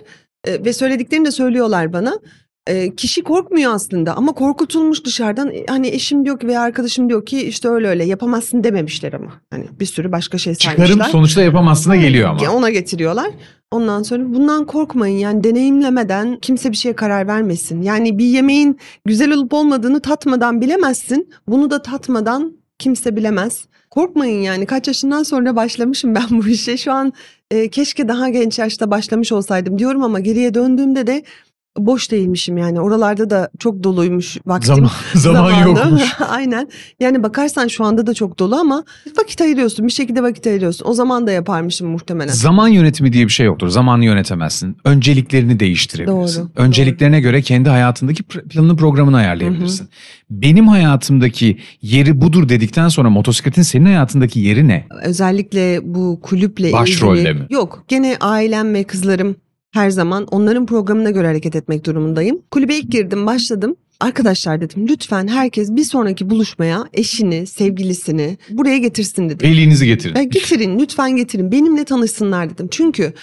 [0.47, 2.19] e, ve söylediklerini de söylüyorlar bana.
[2.67, 7.25] E, kişi korkmuyor aslında ama korkutulmuş dışarıdan E, hani eşim diyor ki veya arkadaşım diyor
[7.25, 9.41] ki işte öyle öyle yapamazsın dememişler ama.
[9.51, 10.87] Hani bir sürü başka şey saymışlar.
[10.87, 12.51] Çıkarım sonuçta yapamazsına geliyor ama.
[12.51, 13.29] Ona getiriyorlar.
[13.71, 17.81] Ondan sonra bundan korkmayın yani deneyimlemeden kimse bir şeye karar vermesin.
[17.81, 21.29] Yani bir yemeğin güzel olup olmadığını tatmadan bilemezsin.
[21.47, 23.65] Bunu da tatmadan kimse bilemez.
[23.89, 26.77] Korkmayın yani kaç yaşından sonra başlamışım ben bu işe.
[26.77, 27.13] Şu an
[27.51, 31.23] e, keşke daha genç yaşta başlamış olsaydım diyorum ama geriye döndüğümde de
[31.77, 32.81] boş değilmişim yani.
[32.81, 34.75] Oralarda da çok doluymuş vaktim.
[34.75, 35.67] Zaman, zaman zamanı.
[35.69, 36.01] yokmuş.
[36.29, 36.69] Aynen.
[36.99, 38.83] Yani bakarsan şu anda da çok dolu ama
[39.17, 39.87] vakit ayırıyorsun.
[39.87, 40.85] Bir şekilde vakit ayırıyorsun.
[40.87, 42.31] O zaman da yaparmışım muhtemelen.
[42.33, 43.67] Zaman yönetimi diye bir şey yoktur.
[43.69, 44.77] Zamanı yönetemezsin.
[44.85, 46.41] Önceliklerini değiştirebilirsin.
[46.41, 49.89] Doğru, Önceliklerine göre kendi hayatındaki planını programını ayarlayabilirsin.
[50.29, 54.87] Benim hayatımdaki yeri budur dedikten sonra motosikletin senin hayatındaki yeri ne?
[55.03, 57.33] Özellikle bu kulüple Başrolde ilgili.
[57.33, 57.47] mi?
[57.49, 57.83] Yok.
[57.87, 59.35] Gene ailem ve kızlarım
[59.71, 62.41] Her zaman onların programına göre hareket etmek durumundayım.
[62.51, 63.75] Kulübe ilk girdim, başladım.
[63.99, 69.49] Arkadaşlar dedim lütfen herkes bir sonraki buluşmaya eşini, sevgilisini buraya getirsin dedim.
[69.49, 70.15] Veli'nizi getirin.
[70.15, 72.67] E, getirin lütfen getirin benimle tanışsınlar dedim.
[72.71, 73.13] Çünkü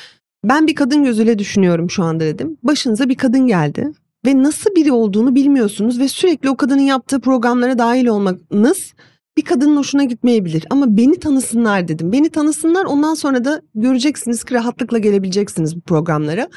[0.44, 2.56] ben bir kadın gözüyle düşünüyorum şu anda dedim.
[2.62, 3.92] Başınıza bir kadın geldi
[4.26, 8.94] ve nasıl biri olduğunu bilmiyorsunuz ve sürekli o kadının yaptığı programlara dahil olmanız
[9.38, 10.66] bir kadının hoşuna gitmeyebilir.
[10.70, 12.12] Ama beni tanısınlar dedim.
[12.12, 16.48] Beni tanısınlar ondan sonra da göreceksiniz ki rahatlıkla gelebileceksiniz bu programlara.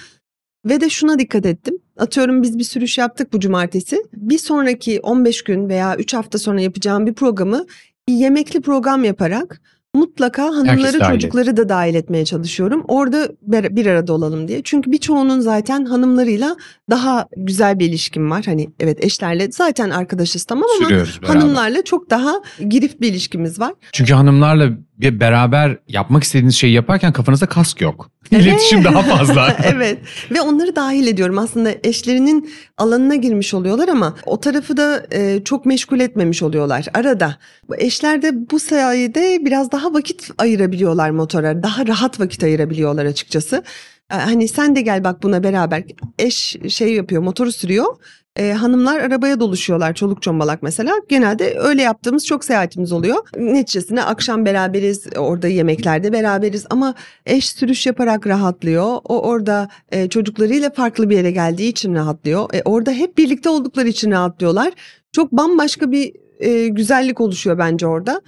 [0.66, 1.80] Ve de şuna dikkat ettim.
[1.98, 4.04] Atıyorum biz bir sürüş yaptık bu cumartesi.
[4.14, 7.66] Bir sonraki 15 gün veya 3 hafta sonra yapacağım bir programı
[8.08, 9.62] bir yemekli program yaparak
[10.00, 12.84] mutlaka hanımları çocukları da dahil etmeye çalışıyorum.
[12.88, 14.62] Orada bir bir arada olalım diye.
[14.64, 16.56] Çünkü birçoğunun zaten hanımlarıyla
[16.90, 18.44] daha güzel bir ilişkim var.
[18.46, 21.40] Hani evet eşlerle zaten arkadaşız tamam ama Sürüyoruz beraber.
[21.40, 22.34] hanımlarla çok daha
[22.70, 23.74] girift bir ilişkimiz var.
[23.92, 28.10] Çünkü hanımlarla bir beraber yapmak istediğiniz şeyi yaparken kafanızda kask yok.
[28.32, 29.58] İletişim daha fazla.
[29.64, 29.98] evet
[30.32, 35.66] ve onları dahil ediyorum aslında eşlerinin alanına girmiş oluyorlar ama o tarafı da e, çok
[35.66, 37.38] meşgul etmemiş oluyorlar arada.
[37.78, 43.64] Eşler de bu sayede biraz daha vakit ayırabiliyorlar motora daha rahat vakit ayırabiliyorlar açıkçası.
[44.12, 45.84] E, Hani sen de gel bak buna beraber
[46.20, 47.96] eş şey yapıyor motoru sürüyor.
[48.36, 50.94] E, hanımlar arabaya doluşuyorlar çoluk çombalak mesela.
[51.10, 53.18] Genelde öyle yaptığımız çok seyahatimiz oluyor.
[53.38, 56.96] Neticesinde akşam beraberiz orada yemeklerde beraberiz ama
[57.26, 58.98] eş sürüş yaparak rahatlıyor.
[59.04, 62.54] O orada e, çocuklarıyla farklı bir yere geldiği için rahatlıyor.
[62.54, 64.74] E, orada hep birlikte oldukları için rahatlıyorlar.
[65.12, 68.22] Çok bambaşka bir e, güzellik oluşuyor bence orada.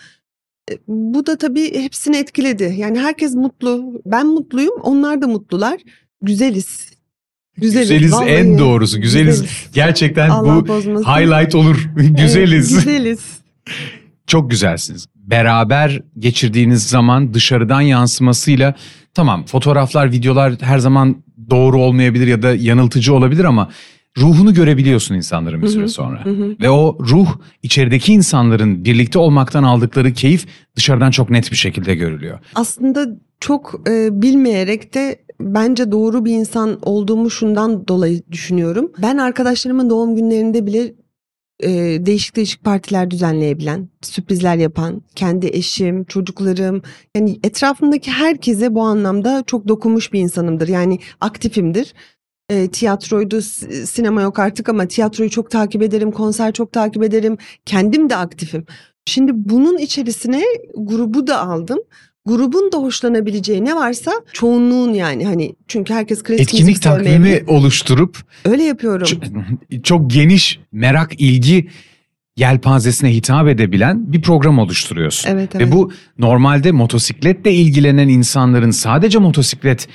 [0.88, 2.74] Bu da tabii hepsini etkiledi.
[2.78, 4.02] Yani herkes mutlu.
[4.06, 5.80] Ben mutluyum, onlar da mutlular.
[6.22, 6.92] Güzeliz.
[7.58, 8.30] Güzeliz, Güzeliz vallahi.
[8.30, 9.02] en doğrusu.
[9.02, 9.46] Güzeliz.
[9.74, 11.04] Gerçekten Allah bu bozmasın.
[11.04, 11.90] highlight olur.
[11.96, 12.74] Güzeliz.
[12.74, 13.20] Evet, güzeliz.
[14.28, 15.08] Çok güzelsiniz.
[15.16, 18.76] Beraber geçirdiğiniz zaman dışarıdan yansımasıyla
[19.14, 23.70] tamam fotoğraflar, videolar her zaman doğru olmayabilir ya da yanıltıcı olabilir ama
[24.18, 26.24] ruhunu görebiliyorsun insanların bir süre sonra.
[26.62, 27.28] Ve o ruh
[27.64, 32.40] içerideki insanların birlikte olmaktan aldıkları keyif dışarıdan çok net bir şekilde görülüyor.
[32.56, 33.08] Aslında
[33.40, 38.92] çok e, bilmeyerek de bence doğru bir insan olduğumu şundan dolayı düşünüyorum.
[39.02, 40.94] Ben arkadaşlarımın doğum günlerinde bile
[41.64, 41.70] e,
[42.06, 46.82] değişik değişik partiler düzenleyebilen, sürprizler yapan, kendi eşim, çocuklarım,
[47.16, 50.68] yani etrafımdaki herkese bu anlamda çok dokunmuş bir insanımdır.
[50.68, 51.94] Yani aktifimdir.
[52.52, 53.42] E, tiyatroydu,
[53.86, 57.38] sinema yok artık ama tiyatroyu çok takip ederim, konser çok takip ederim.
[57.66, 58.66] Kendim de aktifim.
[59.06, 60.44] Şimdi bunun içerisine
[60.78, 61.80] grubu da aldım.
[62.26, 68.64] Grubun da hoşlanabileceği ne varsa çoğunluğun yani hani çünkü herkes klasik Etkinlik takvimi oluşturup Öyle
[68.64, 69.08] yapıyorum.
[69.08, 71.68] ç- çok geniş merak, ilgi
[72.38, 75.30] yelpazesine hitap edebilen bir program oluşturuyorsun.
[75.30, 75.68] Evet evet.
[75.68, 79.88] Ve bu normalde motosikletle ilgilenen insanların sadece motosiklet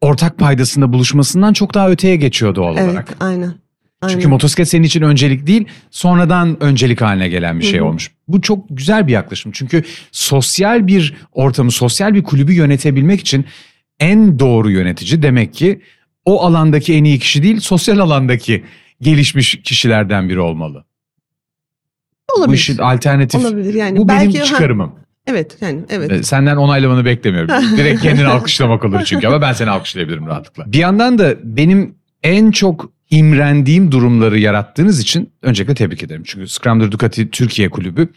[0.00, 3.16] ortak paydasında buluşmasından çok daha öteye geçiyor doğal evet olarak.
[3.20, 3.54] aynen.
[4.02, 4.30] Çünkü aynen.
[4.30, 7.86] motosiklet senin için öncelik değil, sonradan öncelik haline gelen bir şey Hı hı.
[7.88, 8.10] olmuş.
[8.28, 9.52] Bu çok güzel bir yaklaşım.
[9.52, 13.44] Çünkü sosyal bir ortamı, sosyal bir kulübü yönetebilmek için
[14.00, 15.80] en doğru yönetici demek ki
[16.24, 18.64] o alandaki en iyi kişi değil, sosyal alandaki
[19.00, 20.84] gelişmiş kişilerden biri olmalı.
[22.30, 22.56] Bu olabilir.
[22.58, 23.40] işin alternatif.
[23.40, 23.98] olabilir yani.
[23.98, 24.94] Bu Belki benim ha, çıkarımım.
[25.28, 26.12] Evet yani evet.
[26.12, 27.54] Ee, Senden onaylamanı beklemiyorum.
[27.76, 30.72] Direkt kendini alkışlamak olur çünkü ama ben seni alkışlayabilirim rahatlıkla.
[30.72, 36.22] Bir yandan da benim en çok imrendiğim durumları yarattığınız için öncelikle tebrik ederim.
[36.26, 38.08] Çünkü Scrambler Ducati Türkiye Kulübü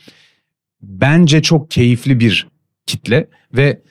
[0.82, 2.48] bence çok keyifli bir
[2.86, 3.82] kitle ve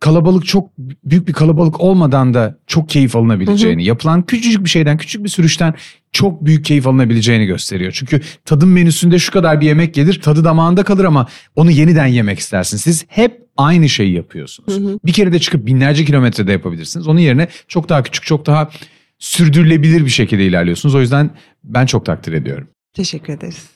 [0.00, 5.24] kalabalık çok büyük bir kalabalık olmadan da çok keyif alınabileceğini, yapılan küçücük bir şeyden, küçük
[5.24, 5.74] bir sürüşten
[6.14, 7.92] çok büyük keyif alınabileceğini gösteriyor.
[7.92, 12.38] Çünkü tadım menüsünde şu kadar bir yemek gelir, tadı damağında kalır ama onu yeniden yemek
[12.38, 12.76] istersin.
[12.76, 14.78] Siz hep aynı şeyi yapıyorsunuz.
[14.78, 14.98] Hı hı.
[15.04, 17.08] Bir kere de çıkıp binlerce kilometrede yapabilirsiniz.
[17.08, 18.70] Onun yerine çok daha küçük, çok daha
[19.18, 20.94] sürdürülebilir bir şekilde ilerliyorsunuz.
[20.94, 21.30] O yüzden
[21.64, 22.68] ben çok takdir ediyorum.
[22.92, 23.66] Teşekkür ederiz.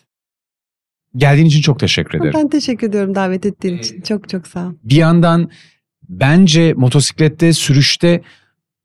[1.16, 2.32] Geldiğin için çok teşekkür ederim.
[2.34, 4.00] Ben teşekkür ediyorum davet ettiğin için.
[4.00, 4.72] Çok çok sağ ol.
[4.84, 5.50] bir yandan
[6.08, 8.22] bence motosiklette sürüşte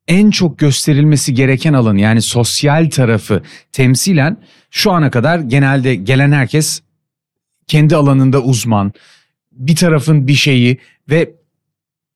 [0.08, 3.42] en çok gösterilmesi gereken alan yani sosyal tarafı
[3.72, 4.38] temsilen
[4.72, 6.82] şu ana kadar genelde gelen herkes
[7.68, 8.94] kendi alanında uzman.
[9.52, 10.78] Bir tarafın bir şeyi
[11.10, 11.34] ve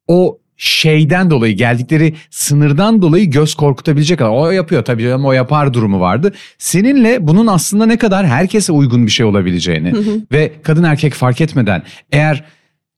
[0.08, 4.22] o şeyden dolayı geldikleri sınırdan dolayı göz korkutabilecek.
[4.22, 6.34] O yapıyor tabii canım o yapar durumu vardı.
[6.58, 10.22] Seninle bunun aslında ne kadar herkese uygun bir şey olabileceğini Hı hı.
[10.32, 12.46] ve kadın erkek fark etmeden eğer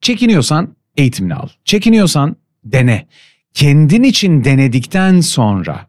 [0.02, 1.48] çekiniyorsan eğitimini al.
[1.66, 3.08] Çekiniyorsan dene.
[3.54, 5.88] Kendin için denedikten sonra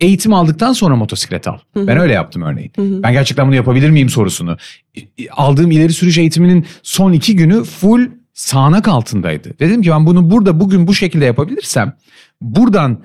[0.00, 1.58] eğitim aldıktan sonra motosiklet al.
[1.74, 1.86] Hı hı.
[1.86, 2.72] Ben öyle yaptım örneğin.
[2.76, 3.02] Hı hı.
[3.02, 4.56] Ben gerçekten bunu yapabilir miyim sorusunu.
[5.30, 9.58] Aldığım ileri sürüş eğitiminin son iki günü full sağanak altındaydı.
[9.58, 11.96] Dedim ki ben bunu burada bugün bu şekilde yapabilirsem
[12.40, 13.02] buradan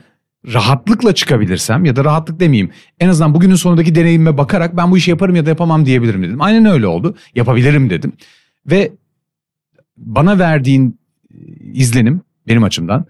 [0.53, 2.71] rahatlıkla çıkabilirsem ya da rahatlık demeyeyim.
[2.99, 6.41] En azından bugünün sonundaki deneyimime bakarak ben bu işi yaparım ya da yapamam diyebilirim dedim.
[6.41, 7.15] Aynen öyle oldu.
[7.35, 8.13] Yapabilirim dedim.
[8.65, 8.91] Ve
[9.97, 10.99] bana verdiğin
[11.73, 13.05] izlenim benim açımdan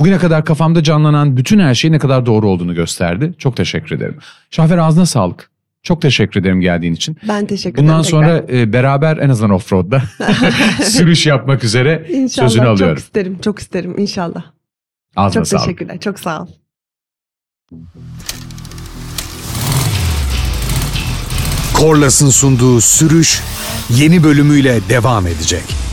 [0.00, 3.34] bugüne kadar kafamda canlanan bütün her şeyin ne kadar doğru olduğunu gösterdi.
[3.38, 4.16] Çok teşekkür ederim.
[4.50, 5.50] Şahfer ağzına sağlık.
[5.82, 7.16] Çok teşekkür ederim geldiğin için.
[7.28, 8.10] Ben teşekkür Bundan ederim.
[8.10, 10.02] sonra e, beraber en azından offroad'da
[10.84, 12.94] sürüş yapmak üzere İnşallah sözünü alıyorum.
[12.96, 14.42] çok isterim, çok isterim inşallah.
[15.16, 15.64] Ağzına çok sağlık.
[15.64, 16.46] teşekkürler, çok sağ ol.
[21.74, 23.42] Korlas'ın sunduğu sürüş
[23.90, 25.87] yeni bölümüyle devam edecek.